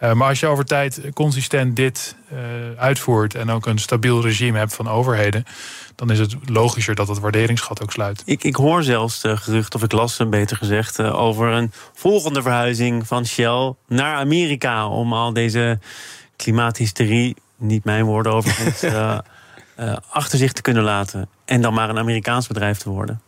Uh, 0.01 0.13
maar 0.13 0.27
als 0.27 0.39
je 0.39 0.47
over 0.47 0.65
tijd 0.65 1.01
consistent 1.13 1.75
dit 1.75 2.15
uh, 2.33 2.39
uitvoert 2.77 3.35
en 3.35 3.49
ook 3.49 3.65
een 3.65 3.79
stabiel 3.79 4.21
regime 4.21 4.57
hebt 4.57 4.75
van 4.75 4.87
overheden, 4.89 5.43
dan 5.95 6.11
is 6.11 6.19
het 6.19 6.35
logischer 6.45 6.95
dat 6.95 7.07
het 7.07 7.19
waarderingsgat 7.19 7.81
ook 7.81 7.91
sluit. 7.91 8.21
Ik, 8.25 8.43
ik 8.43 8.55
hoor 8.55 8.83
zelfs 8.83 9.21
de 9.21 9.37
gerucht, 9.37 9.75
of 9.75 9.83
ik 9.83 9.91
las 9.91 10.17
hem 10.17 10.29
beter 10.29 10.57
gezegd, 10.57 10.99
uh, 10.99 11.19
over 11.19 11.47
een 11.47 11.71
volgende 11.93 12.41
verhuizing 12.41 13.07
van 13.07 13.25
Shell 13.25 13.73
naar 13.87 14.15
Amerika 14.15 14.87
om 14.87 15.13
al 15.13 15.33
deze 15.33 15.79
klimaathysterie, 16.35 17.35
niet 17.57 17.83
mijn 17.83 18.05
woorden 18.05 18.33
overigens, 18.33 18.83
achter 20.09 20.37
zich 20.37 20.53
te 20.53 20.61
kunnen 20.61 20.83
laten 20.83 21.29
en 21.45 21.61
dan 21.61 21.73
maar 21.73 21.89
een 21.89 21.97
Amerikaans 21.97 22.47
bedrijf 22.47 22.77
te 22.77 22.89
worden. 22.89 23.21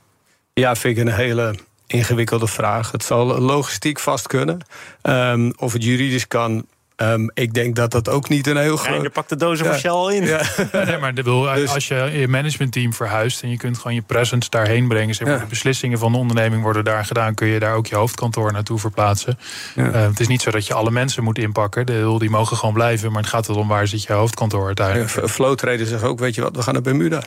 Ja, 0.54 0.76
vind 0.76 0.98
ik 0.98 1.06
een 1.06 1.14
hele 1.14 1.56
ingewikkelde 1.88 2.48
vraag. 2.48 2.92
Het 2.92 3.04
zal 3.04 3.26
logistiek 3.26 4.00
vast 4.00 4.28
kunnen. 4.28 4.66
Um, 5.02 5.54
of 5.58 5.74
het 5.74 5.84
juridisch 5.84 6.28
kan, 6.28 6.66
Um, 6.98 7.32
ik 7.34 7.54
denk 7.54 7.76
dat 7.76 7.92
dat 7.92 8.10
ook 8.10 8.30
niet 8.30 8.48
een 8.48 8.58
heel 8.58 8.78
groot... 8.78 9.02
je 9.02 9.10
pakt 9.10 9.30
de 9.30 9.36
dozen 9.36 9.66
ja. 9.66 9.72
van 9.72 9.80
Shell 9.80 10.16
in. 10.16 10.26
Ja. 10.26 10.42
nee, 10.86 10.98
maar 10.98 11.14
dus... 11.56 11.74
als 11.74 11.88
je 11.88 12.10
je 12.14 12.28
managementteam 12.28 12.94
verhuist... 12.94 13.44
en 13.44 13.50
je 13.50 13.58
kunt 13.58 13.78
gewoon 13.78 13.96
je 13.96 14.02
presence 14.02 14.50
daarheen 14.50 14.88
brengen... 14.88 15.16
Zeg 15.16 15.28
maar, 15.28 15.40
de 15.40 15.46
beslissingen 15.46 16.00
van 16.00 16.12
de 16.12 16.18
onderneming 16.18 16.62
worden 16.62 16.84
daar 16.84 17.06
gedaan... 17.06 17.34
kun 17.34 17.48
je 17.48 17.60
daar 17.60 17.76
ook 17.76 17.88
je 17.88 17.96
hoofdkantoor 17.96 18.52
naartoe 18.52 18.80
verplaatsen. 18.80 19.40
Uh, 19.76 19.92
het 19.92 20.20
is 20.20 20.28
niet 20.28 20.42
zo 20.42 20.52
dat 20.52 20.68
je 20.68 20.74
alle 20.74 20.92
mensen 20.92 21.24
moet 21.24 21.38
inpakken. 21.38 21.86
De, 21.86 22.16
die 22.18 22.30
mogen 22.30 22.58
gewoon 22.58 22.74
blijven. 22.74 23.12
Maar 23.12 23.22
het 23.22 23.32
gaat 23.32 23.50
erom 23.50 23.68
waar 23.68 23.88
zit 23.88 24.04
je 24.04 24.14
hoofdkantoor 24.14 24.66
uiteindelijk. 24.66 25.16
Ja, 25.16 25.28
Flow 25.28 25.60
zegt 25.86 26.04
ook, 26.04 26.20
weet 26.20 26.36
je 26.36 26.42
wat, 26.42 26.56
we 26.56 26.62
gaan 26.62 26.74
naar 26.74 26.82
Bermuda. 26.82 27.22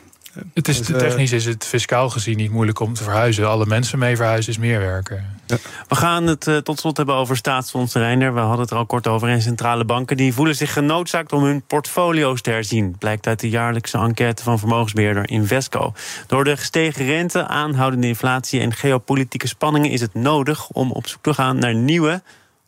Het 0.53 0.67
is, 0.67 0.77
dus, 0.77 0.97
technisch 0.97 1.31
is 1.31 1.45
het 1.45 1.65
fiscaal 1.65 2.09
gezien 2.09 2.37
niet 2.37 2.51
moeilijk 2.51 2.79
om 2.79 2.93
te 2.93 3.03
verhuizen. 3.03 3.47
Alle 3.47 3.65
mensen 3.65 3.99
mee 3.99 4.15
verhuizen 4.15 4.51
is 4.51 4.57
meer 4.57 4.79
werken. 4.79 5.25
Ja. 5.45 5.57
We 5.87 5.95
gaan 5.95 6.27
het 6.27 6.47
uh, 6.47 6.57
tot 6.57 6.79
slot 6.79 6.97
hebben 6.97 7.15
over 7.15 7.37
staatsfondsen, 7.37 8.01
Reiner. 8.01 8.33
We 8.33 8.39
hadden 8.39 8.59
het 8.59 8.71
er 8.71 8.77
al 8.77 8.85
kort 8.85 9.07
over. 9.07 9.29
En 9.29 9.41
centrale 9.41 9.85
banken 9.85 10.17
die 10.17 10.33
voelen 10.33 10.55
zich 10.55 10.73
genoodzaakt 10.73 11.33
om 11.33 11.43
hun 11.43 11.61
portfolio's 11.61 12.41
te 12.41 12.49
herzien. 12.49 12.95
Blijkt 12.97 13.27
uit 13.27 13.39
de 13.39 13.49
jaarlijkse 13.49 13.97
enquête 13.97 14.43
van 14.43 14.59
vermogensbeheerder 14.59 15.29
Invesco. 15.29 15.93
Door 16.27 16.43
de 16.43 16.57
gestegen 16.57 17.05
rente, 17.05 17.47
aanhoudende 17.47 18.07
inflatie 18.07 18.59
en 18.59 18.73
geopolitieke 18.73 19.47
spanningen 19.47 19.91
is 19.91 20.01
het 20.01 20.13
nodig 20.13 20.69
om 20.69 20.91
op 20.91 21.07
zoek 21.07 21.21
te 21.21 21.33
gaan 21.33 21.59
naar 21.59 21.75
nieuwe, 21.75 22.21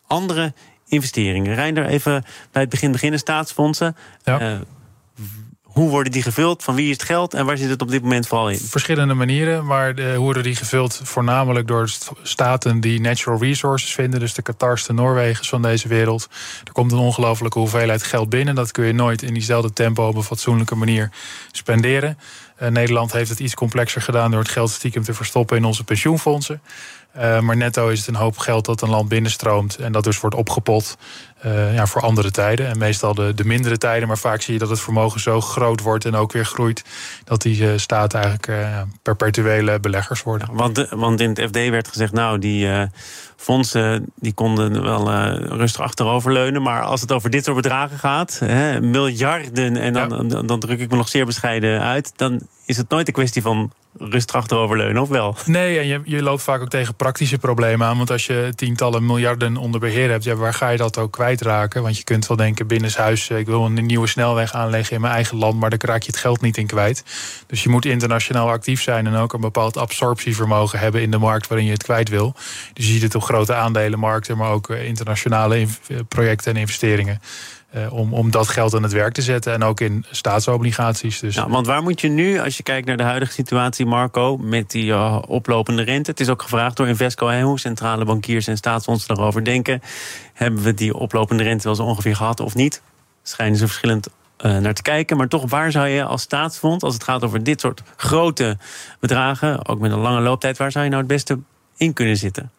andere 0.07 0.53
investeringen. 0.87 1.55
Reinder, 1.55 1.85
even 1.85 2.23
bij 2.51 2.61
het 2.61 2.71
begin 2.71 2.91
beginnen. 2.91 3.19
Staatsfondsen. 3.19 3.95
Ja. 4.23 4.39
Eh, 4.39 4.59
hoe 5.71 5.89
worden 5.89 6.11
die 6.11 6.21
gevuld? 6.21 6.63
Van 6.63 6.75
wie 6.75 6.85
is 6.85 6.91
het 6.91 7.03
geld? 7.03 7.33
En 7.33 7.45
waar 7.45 7.57
zit 7.57 7.69
het 7.69 7.81
op 7.81 7.89
dit 7.89 8.01
moment 8.01 8.27
vooral 8.27 8.49
in? 8.49 8.57
Verschillende 8.57 9.13
manieren, 9.13 9.65
maar 9.65 9.95
de, 9.95 10.13
hoe 10.15 10.23
worden 10.23 10.43
die 10.43 10.55
gevuld? 10.55 11.01
Voornamelijk 11.03 11.67
door 11.67 11.89
st- 11.89 12.11
staten 12.23 12.79
die 12.79 13.01
natural 13.01 13.39
resources 13.39 13.93
vinden. 13.93 14.19
Dus 14.19 14.33
de 14.33 14.41
Qatars, 14.41 14.85
de 14.85 14.93
Noorwegens 14.93 15.49
van 15.49 15.61
deze 15.61 15.87
wereld. 15.87 16.27
Er 16.63 16.71
komt 16.71 16.91
een 16.91 16.97
ongelofelijke 16.97 17.59
hoeveelheid 17.59 18.03
geld 18.03 18.29
binnen. 18.29 18.55
Dat 18.55 18.71
kun 18.71 18.85
je 18.85 18.93
nooit 18.93 19.21
in 19.21 19.33
diezelfde 19.33 19.73
tempo 19.73 20.07
op 20.07 20.15
een 20.15 20.23
fatsoenlijke 20.23 20.75
manier 20.75 21.09
spenderen. 21.51 22.17
Eh, 22.61 22.69
Nederland 22.69 23.11
heeft 23.11 23.29
het 23.29 23.39
iets 23.39 23.53
complexer 23.53 24.01
gedaan 24.01 24.31
door 24.31 24.39
het 24.39 24.49
geld 24.49 24.69
stiekem 24.69 25.03
te 25.03 25.13
verstoppen 25.13 25.57
in 25.57 25.65
onze 25.65 25.83
pensioenfondsen. 25.83 26.61
Eh, 27.11 27.39
maar 27.39 27.57
netto 27.57 27.87
is 27.87 27.99
het 27.99 28.07
een 28.07 28.15
hoop 28.15 28.37
geld 28.37 28.65
dat 28.65 28.81
een 28.81 28.89
land 28.89 29.09
binnenstroomt 29.09 29.75
en 29.75 29.91
dat 29.91 30.03
dus 30.03 30.19
wordt 30.19 30.35
opgepot 30.35 30.97
eh, 31.41 31.73
ja, 31.73 31.85
voor 31.85 32.01
andere 32.01 32.31
tijden. 32.31 32.67
En 32.67 32.77
meestal 32.77 33.13
de, 33.13 33.33
de 33.33 33.45
mindere 33.45 33.77
tijden, 33.77 34.07
maar 34.07 34.17
vaak 34.17 34.41
zie 34.41 34.53
je 34.53 34.59
dat 34.59 34.69
het 34.69 34.79
vermogen 34.79 35.19
zo 35.19 35.41
groot 35.41 35.81
wordt 35.81 36.05
en 36.05 36.15
ook 36.15 36.31
weer 36.31 36.45
groeit, 36.45 36.83
dat 37.23 37.41
die 37.41 37.71
eh, 37.71 37.77
staten 37.77 38.19
eigenlijk 38.19 38.87
perpetuele 39.01 39.79
beleggers 39.79 40.23
worden. 40.23 40.47
Want, 40.51 40.75
de- 40.75 40.87
want 40.89 41.19
in 41.19 41.29
het 41.29 41.39
FD 41.39 41.69
werd 41.69 41.87
gezegd, 41.87 42.11
nou, 42.11 42.39
die 42.39 42.89
fondsen 43.35 44.05
die 44.15 44.33
konden 44.33 44.83
wel 44.83 45.11
rustig 45.33 45.81
achteroverleunen. 45.81 46.61
Maar 46.61 46.81
als 46.81 47.01
het 47.01 47.11
over 47.11 47.29
dit 47.29 47.43
soort 47.43 47.55
bedragen 47.55 47.97
gaat, 47.99 48.39
hè, 48.39 48.81
miljarden, 48.81 49.77
en 49.77 49.93
dan, 49.93 50.27
dan, 50.27 50.45
dan 50.45 50.59
druk 50.59 50.79
ik 50.79 50.89
me 50.89 50.95
nog 50.97 51.09
zeer 51.09 51.25
bescheiden 51.25 51.81
uit, 51.81 52.13
dan 52.15 52.41
is 52.65 52.77
het 52.77 52.89
nooit 52.89 53.07
een 53.07 53.13
kwestie 53.13 53.41
van 53.41 53.71
rustig 53.97 54.35
achteroverleunen, 54.35 55.01
of 55.01 55.09
wel? 55.09 55.35
Nee, 55.45 55.79
en 55.79 55.87
je, 55.87 56.01
je 56.03 56.23
loopt 56.23 56.41
vaak 56.41 56.61
ook 56.61 56.69
tegen 56.69 56.95
praktische 56.95 57.37
problemen 57.37 57.87
aan. 57.87 57.97
Want 57.97 58.11
als 58.11 58.25
je 58.25 58.53
tientallen 58.55 59.05
miljarden 59.05 59.57
onder 59.57 59.79
beheer 59.79 60.09
hebt, 60.09 60.23
ja, 60.23 60.35
waar 60.35 60.53
ga 60.53 60.69
je 60.69 60.77
dat 60.77 60.97
ook 60.97 61.11
kwijtraken? 61.11 61.81
Want 61.81 61.97
je 61.97 62.03
kunt 62.03 62.27
wel 62.27 62.37
denken, 62.37 62.67
binnenshuis, 62.67 63.29
eh, 63.29 63.37
ik 63.37 63.45
wil 63.45 63.65
een 63.65 63.85
nieuwe 63.85 64.07
snelweg 64.07 64.53
aanleggen 64.53 64.95
in 64.95 65.01
mijn 65.01 65.13
eigen 65.13 65.37
land, 65.37 65.59
maar 65.59 65.69
daar 65.69 65.79
raak 65.81 66.01
je 66.01 66.11
het 66.11 66.19
geld 66.19 66.41
niet 66.41 66.57
in 66.57 66.67
kwijt. 66.67 67.03
Dus 67.47 67.63
je 67.63 67.69
moet 67.69 67.85
internationaal 67.85 68.49
actief 68.49 68.81
zijn 68.81 69.07
en 69.07 69.15
ook 69.15 69.33
een 69.33 69.41
bepaald 69.41 69.77
absorptievermogen 69.77 70.79
hebben 70.79 71.01
in 71.01 71.11
de 71.11 71.17
markt 71.17 71.47
waarin 71.47 71.67
je 71.67 71.73
het 71.73 71.83
kwijt 71.83 72.09
wil. 72.09 72.33
Dus 72.73 72.85
je 72.85 72.91
ziet 72.91 73.01
het 73.01 73.15
op 73.15 73.23
grote 73.23 73.53
aandelenmarkten, 73.53 74.37
maar 74.37 74.51
ook 74.51 74.69
eh, 74.69 74.85
internationale 74.85 75.55
eh, 75.55 75.97
projecten 76.07 76.53
en 76.53 76.59
investeringen. 76.59 77.21
Eh, 77.71 77.93
om, 77.93 78.13
om 78.13 78.31
dat 78.31 78.47
geld 78.47 78.75
aan 78.75 78.83
het 78.83 78.91
werk 78.91 79.13
te 79.13 79.21
zetten. 79.21 79.53
En 79.53 79.63
ook 79.63 79.79
in 79.79 80.05
staatsobligaties. 80.09 81.19
Dus 81.19 81.35
want 81.35 81.65
waar 81.65 81.83
moet 81.83 82.01
je 82.01 82.07
nu, 82.07 82.39
als 82.39 82.57
je 82.57 82.63
kijkt 82.63 82.87
naar 82.87 82.97
de 82.97 83.03
huidige 83.03 83.31
situatie, 83.31 83.85
Marco, 83.85 84.37
met 84.37 84.71
die 84.71 84.91
eh, 84.91 85.21
oplopende 85.27 85.81
rente? 85.81 86.11
Het 86.11 86.19
is 86.19 86.29
ook 86.29 86.41
gevraagd 86.41 86.77
door 86.77 86.87
Invesco 86.87 87.27
en 87.27 87.41
hoe 87.41 87.59
centrale 87.59 88.05
bankiers 88.05 88.47
en 88.47 88.57
staatsfondsen 88.57 89.15
daarover 89.15 89.43
denken. 89.43 89.81
Hebben 90.33 90.63
we 90.63 90.73
die 90.73 90.95
oplopende 90.95 91.43
rente 91.43 91.63
wel 91.63 91.75
zo 91.75 91.83
ongeveer 91.83 92.15
gehad 92.15 92.39
of 92.39 92.55
niet? 92.55 92.81
Schijnen 93.23 93.57
ze 93.57 93.67
verschillend 93.67 94.07
eh, 94.37 94.57
naar 94.57 94.73
te 94.73 94.81
kijken. 94.81 95.17
Maar 95.17 95.27
toch, 95.27 95.49
waar 95.49 95.71
zou 95.71 95.87
je 95.87 96.03
als 96.03 96.21
staatsfonds, 96.21 96.83
als 96.83 96.93
het 96.93 97.03
gaat 97.03 97.23
over 97.23 97.43
dit 97.43 97.61
soort 97.61 97.81
grote 97.95 98.57
bedragen, 98.99 99.67
ook 99.67 99.79
met 99.79 99.91
een 99.91 99.99
lange 99.99 100.21
looptijd, 100.21 100.57
waar 100.57 100.71
zou 100.71 100.83
je 100.83 100.89
nou 100.89 101.03
het 101.03 101.11
beste 101.11 101.39
in 101.77 101.93
kunnen 101.93 102.17
zitten? 102.17 102.51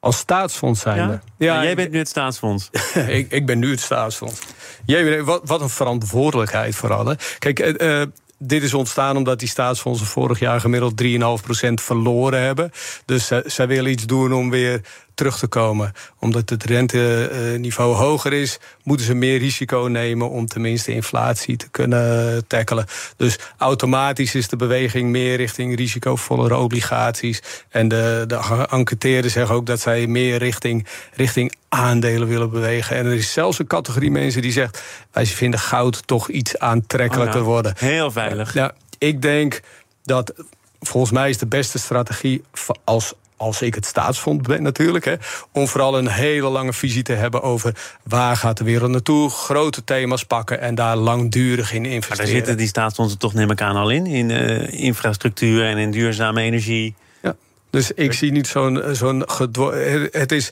Als 0.00 0.16
staatsfonds 0.18 0.80
zijnde. 0.80 1.12
Ja? 1.12 1.20
Ja, 1.54 1.62
jij 1.62 1.70
ik- 1.70 1.76
bent 1.76 1.90
nu 1.90 1.98
het 1.98 2.08
staatsfonds. 2.08 2.70
ik, 3.08 3.30
ik 3.32 3.46
ben 3.46 3.58
nu 3.58 3.70
het 3.70 3.80
staatsfonds. 3.80 4.40
Jij, 4.86 5.22
wat, 5.22 5.40
wat 5.44 5.60
een 5.60 5.68
verantwoordelijkheid 5.68 6.74
vooral. 6.74 7.06
Hè. 7.06 7.14
Kijk, 7.38 7.58
eh, 7.58 8.00
eh, 8.02 8.08
dit 8.38 8.62
is 8.62 8.74
ontstaan 8.74 9.16
omdat 9.16 9.38
die 9.38 9.48
staatsfondsen 9.48 10.06
vorig 10.06 10.38
jaar 10.38 10.60
gemiddeld 10.60 10.96
3,5% 10.96 11.80
verloren 11.80 12.40
hebben. 12.42 12.70
Dus 13.04 13.26
zij- 13.26 13.42
zij 13.46 13.66
willen 13.66 13.90
iets 13.90 14.06
doen 14.06 14.32
om 14.32 14.50
weer 14.50 14.80
terug 15.20 15.38
te 15.38 15.46
komen. 15.46 15.92
Omdat 16.18 16.50
het 16.50 16.64
renteniveau 16.64 17.94
hoger 17.94 18.32
is, 18.32 18.58
moeten 18.82 19.06
ze 19.06 19.14
meer 19.14 19.38
risico 19.38 19.88
nemen 19.90 20.30
om 20.30 20.46
tenminste 20.46 20.92
inflatie 20.92 21.56
te 21.56 21.68
kunnen 21.68 22.46
tackelen. 22.46 22.86
Dus 23.16 23.38
automatisch 23.58 24.34
is 24.34 24.48
de 24.48 24.56
beweging 24.56 25.10
meer 25.10 25.36
richting 25.36 25.76
risicovollere 25.76 26.56
obligaties. 26.56 27.42
En 27.68 27.88
de, 27.88 28.24
de 28.26 28.66
enquêteurs 28.70 29.32
zeggen 29.32 29.54
ook 29.54 29.66
dat 29.66 29.80
zij 29.80 30.06
meer 30.06 30.38
richting, 30.38 30.86
richting 31.12 31.54
aandelen 31.68 32.28
willen 32.28 32.50
bewegen. 32.50 32.96
En 32.96 33.06
er 33.06 33.14
is 33.14 33.32
zelfs 33.32 33.58
een 33.58 33.66
categorie 33.66 34.10
mensen 34.10 34.42
die 34.42 34.52
zegt: 34.52 34.82
wij 35.12 35.26
vinden 35.26 35.60
goud 35.60 36.06
toch 36.06 36.28
iets 36.28 36.58
aantrekkelijker 36.58 37.40
Oh 37.40 37.46
worden. 37.46 37.74
Heel 37.78 38.10
veilig. 38.10 38.54
Ja, 38.54 38.72
ik 38.98 39.22
denk 39.22 39.60
dat 40.04 40.32
volgens 40.80 41.12
mij 41.12 41.30
is 41.30 41.38
de 41.38 41.46
beste 41.46 41.78
strategie 41.78 42.42
als. 42.84 43.14
Als 43.40 43.62
ik 43.62 43.74
het 43.74 43.86
staatsfonds 43.86 44.48
ben 44.48 44.62
natuurlijk. 44.62 45.04
Hè, 45.04 45.14
om 45.52 45.68
vooral 45.68 45.98
een 45.98 46.08
hele 46.08 46.48
lange 46.48 46.72
visie 46.72 47.02
te 47.02 47.12
hebben 47.12 47.42
over 47.42 47.74
waar 48.04 48.36
gaat 48.36 48.56
de 48.58 48.64
wereld 48.64 48.90
naartoe. 48.90 49.30
Grote 49.30 49.84
thema's 49.84 50.24
pakken 50.24 50.60
en 50.60 50.74
daar 50.74 50.96
langdurig 50.96 51.72
in 51.72 51.80
Maar 51.80 51.88
daar 51.90 51.94
investeren. 52.00 52.30
zitten 52.30 52.56
die 52.56 52.66
staatsfondsen 52.66 53.18
toch, 53.18 53.34
neem 53.34 53.50
ik 53.50 53.60
aan, 53.60 53.76
al 53.76 53.90
in. 53.90 54.06
In 54.06 54.30
eh, 54.30 54.72
infrastructuur 54.82 55.64
en 55.64 55.78
in 55.78 55.90
duurzame 55.90 56.40
energie. 56.42 56.94
Ja. 57.22 57.36
Dus 57.70 57.92
ik 57.92 58.12
zie 58.12 58.32
niet 58.32 58.46
zo'n 58.46 58.82
zo'n 58.92 59.22
gedwo- 59.30 59.72
Het 60.10 60.32
is. 60.32 60.50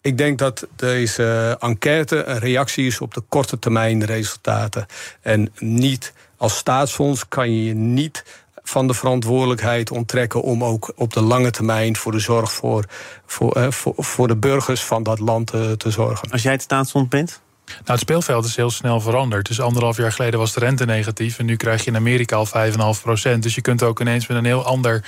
Ik 0.00 0.18
denk 0.18 0.38
dat 0.38 0.66
deze 0.76 1.56
enquête 1.60 2.24
een 2.24 2.38
reactie 2.38 2.86
is 2.86 3.00
op 3.00 3.14
de 3.14 3.22
korte 3.28 3.58
termijn 3.58 4.04
resultaten. 4.04 4.86
En 5.22 5.52
niet 5.58 6.12
als 6.36 6.56
staatsfonds 6.56 7.28
kan 7.28 7.52
je 7.54 7.64
je 7.64 7.74
niet 7.74 8.24
van 8.68 8.86
de 8.86 8.94
verantwoordelijkheid 8.94 9.90
onttrekken 9.90 10.42
om 10.42 10.64
ook 10.64 10.92
op 10.96 11.12
de 11.12 11.20
lange 11.20 11.50
termijn 11.50 11.96
voor 11.96 12.12
de 12.12 12.18
zorg 12.18 12.52
voor, 12.52 12.84
voor, 13.26 13.52
eh, 13.52 13.70
voor, 13.70 13.94
voor 13.96 14.28
de 14.28 14.36
burgers 14.36 14.84
van 14.84 15.02
dat 15.02 15.18
land 15.18 15.50
eh, 15.50 15.70
te 15.70 15.90
zorgen. 15.90 16.30
Als 16.30 16.42
jij 16.42 16.52
het 16.52 16.62
staatsfonds 16.62 17.08
bent, 17.08 17.40
Nou, 17.66 17.80
het 17.84 18.00
speelveld 18.00 18.44
is 18.44 18.56
heel 18.56 18.70
snel 18.70 19.00
veranderd. 19.00 19.46
Dus 19.46 19.60
anderhalf 19.60 19.96
jaar 19.96 20.12
geleden 20.12 20.38
was 20.38 20.52
de 20.52 20.60
rente 20.60 20.84
negatief. 20.84 21.38
En 21.38 21.46
nu 21.46 21.56
krijg 21.56 21.84
je 21.84 21.90
in 21.90 21.96
Amerika 21.96 22.36
al 22.36 22.46
5,5 22.46 23.02
procent. 23.02 23.42
Dus 23.42 23.54
je 23.54 23.60
kunt 23.60 23.82
ook 23.82 24.00
ineens 24.00 24.26
met 24.26 24.36
een 24.36 24.44
heel 24.44 24.64
ander 24.64 25.04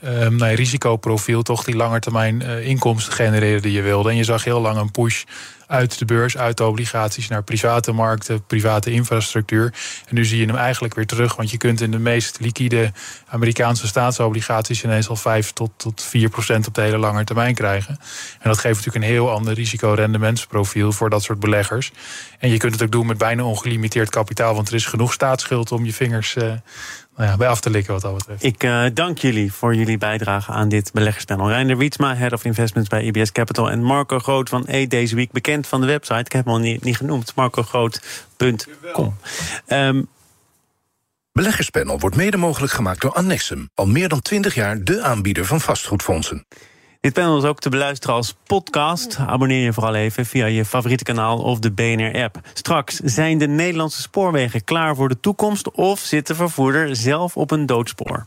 ehm, 0.00 0.36
nou 0.36 0.54
risicoprofiel... 0.54 1.42
toch 1.42 1.64
die 1.64 1.76
langetermijn 1.76 2.42
eh 2.42 2.66
inkomsten 2.66 3.12
genereren 3.12 3.62
die 3.62 3.72
je 3.72 3.82
wilde. 3.82 4.10
En 4.10 4.16
je 4.16 4.24
zag 4.24 4.44
heel 4.44 4.60
lang 4.60 4.76
een 4.76 4.90
push 4.90 5.24
uit 5.70 5.98
de 5.98 6.04
beurs, 6.04 6.36
uit 6.36 6.56
de 6.56 6.64
obligaties... 6.64 7.28
naar 7.28 7.42
private 7.42 7.92
markten, 7.92 8.46
private 8.46 8.90
infrastructuur. 8.90 9.74
En 10.08 10.14
nu 10.14 10.24
zie 10.24 10.40
je 10.40 10.46
hem 10.46 10.56
eigenlijk 10.56 10.94
weer 10.94 11.06
terug. 11.06 11.36
Want 11.36 11.50
je 11.50 11.56
kunt 11.56 11.80
in 11.80 11.90
de 11.90 11.98
meest 11.98 12.40
liquide 12.40 12.92
Amerikaanse 13.28 13.86
staatsobligaties... 13.86 14.84
ineens 14.84 15.08
al 15.08 15.16
5 15.16 15.52
tot, 15.52 15.70
tot 15.76 16.02
4 16.02 16.28
procent 16.28 16.66
op 16.66 16.74
de 16.74 16.80
hele 16.80 16.98
lange 16.98 17.24
termijn 17.24 17.54
krijgen. 17.54 17.98
En 18.38 18.48
dat 18.48 18.58
geeft 18.58 18.76
natuurlijk 18.76 19.04
een 19.04 19.10
heel 19.10 19.30
ander 19.30 19.54
risicorendementsprofiel... 19.54 20.92
voor 20.92 21.10
dat 21.10 21.22
soort 21.22 21.40
beleggers. 21.40 21.92
En 22.38 22.50
je 22.50 22.56
kunt 22.56 22.72
het 22.72 22.82
ook 22.82 22.92
doen 22.92 23.06
met 23.06 23.18
bijna 23.18 23.42
ongelimiteerd 23.42 24.10
kapitaal... 24.10 24.54
want 24.54 24.68
er 24.68 24.74
is 24.74 24.86
genoeg 24.86 25.12
staatsschuld 25.12 25.72
om 25.72 25.84
je 25.84 25.92
vingers 25.92 26.36
eh, 26.36 26.52
nou 27.20 27.32
ja, 27.32 27.38
bij 27.38 27.48
af 27.48 27.60
te 27.60 27.70
likken 27.70 27.92
wat 27.92 28.02
dat 28.02 28.14
betreft. 28.14 28.42
ik 28.42 28.62
eh, 28.62 28.84
dank 28.94 29.18
jullie 29.18 29.52
voor 29.52 29.74
jullie 29.74 29.98
bijdrage 29.98 30.52
aan 30.52 30.68
dit 30.68 30.92
beleggerspanel. 30.92 31.48
Reiner 31.48 31.76
Wietsma, 31.76 32.16
Head 32.16 32.32
of 32.32 32.44
Investments 32.44 32.88
bij 32.88 33.02
IBS 33.02 33.32
Capital... 33.32 33.70
en 33.70 33.82
Marco 33.82 34.18
Groot 34.18 34.48
van 34.48 34.64
E 34.66 34.86
Deze 34.86 35.14
Week, 35.14 35.32
bekend 35.32 35.66
van 35.66 35.80
de 35.80 35.86
website. 35.86 36.20
Ik 36.20 36.32
heb 36.32 36.44
hem 36.44 36.54
al 36.54 36.60
niet, 36.60 36.84
niet 36.84 36.96
genoemd, 36.96 37.34
marcogroot.com. 37.34 39.16
Ehm 39.66 40.02
Beleggerspanel 41.32 41.98
wordt 41.98 42.16
mede 42.16 42.36
mogelijk 42.36 42.72
gemaakt 42.72 43.00
door 43.00 43.12
Annexum. 43.12 43.70
Al 43.74 43.86
meer 43.86 44.08
dan 44.08 44.20
20 44.20 44.54
jaar 44.54 44.84
de 44.84 45.02
aanbieder 45.02 45.44
van 45.44 45.60
vastgoedfondsen. 45.60 46.46
Dit 47.00 47.12
panel 47.12 47.38
is 47.38 47.44
ook 47.44 47.60
te 47.60 47.68
beluisteren 47.68 48.16
als 48.16 48.34
podcast. 48.46 49.16
Abonneer 49.18 49.64
je 49.64 49.72
vooral 49.72 49.94
even 49.94 50.26
via 50.26 50.46
je 50.46 50.64
favoriete 50.64 51.04
kanaal 51.04 51.38
of 51.38 51.58
de 51.58 51.70
BNR-app. 51.70 52.40
Straks 52.52 52.96
zijn 52.96 53.38
de 53.38 53.48
Nederlandse 53.48 54.00
spoorwegen 54.00 54.64
klaar 54.64 54.96
voor 54.96 55.08
de 55.08 55.20
toekomst... 55.20 55.70
of 55.70 56.00
zit 56.00 56.26
de 56.26 56.34
vervoerder 56.34 56.96
zelf 56.96 57.36
op 57.36 57.50
een 57.50 57.66
doodspoor? 57.66 58.26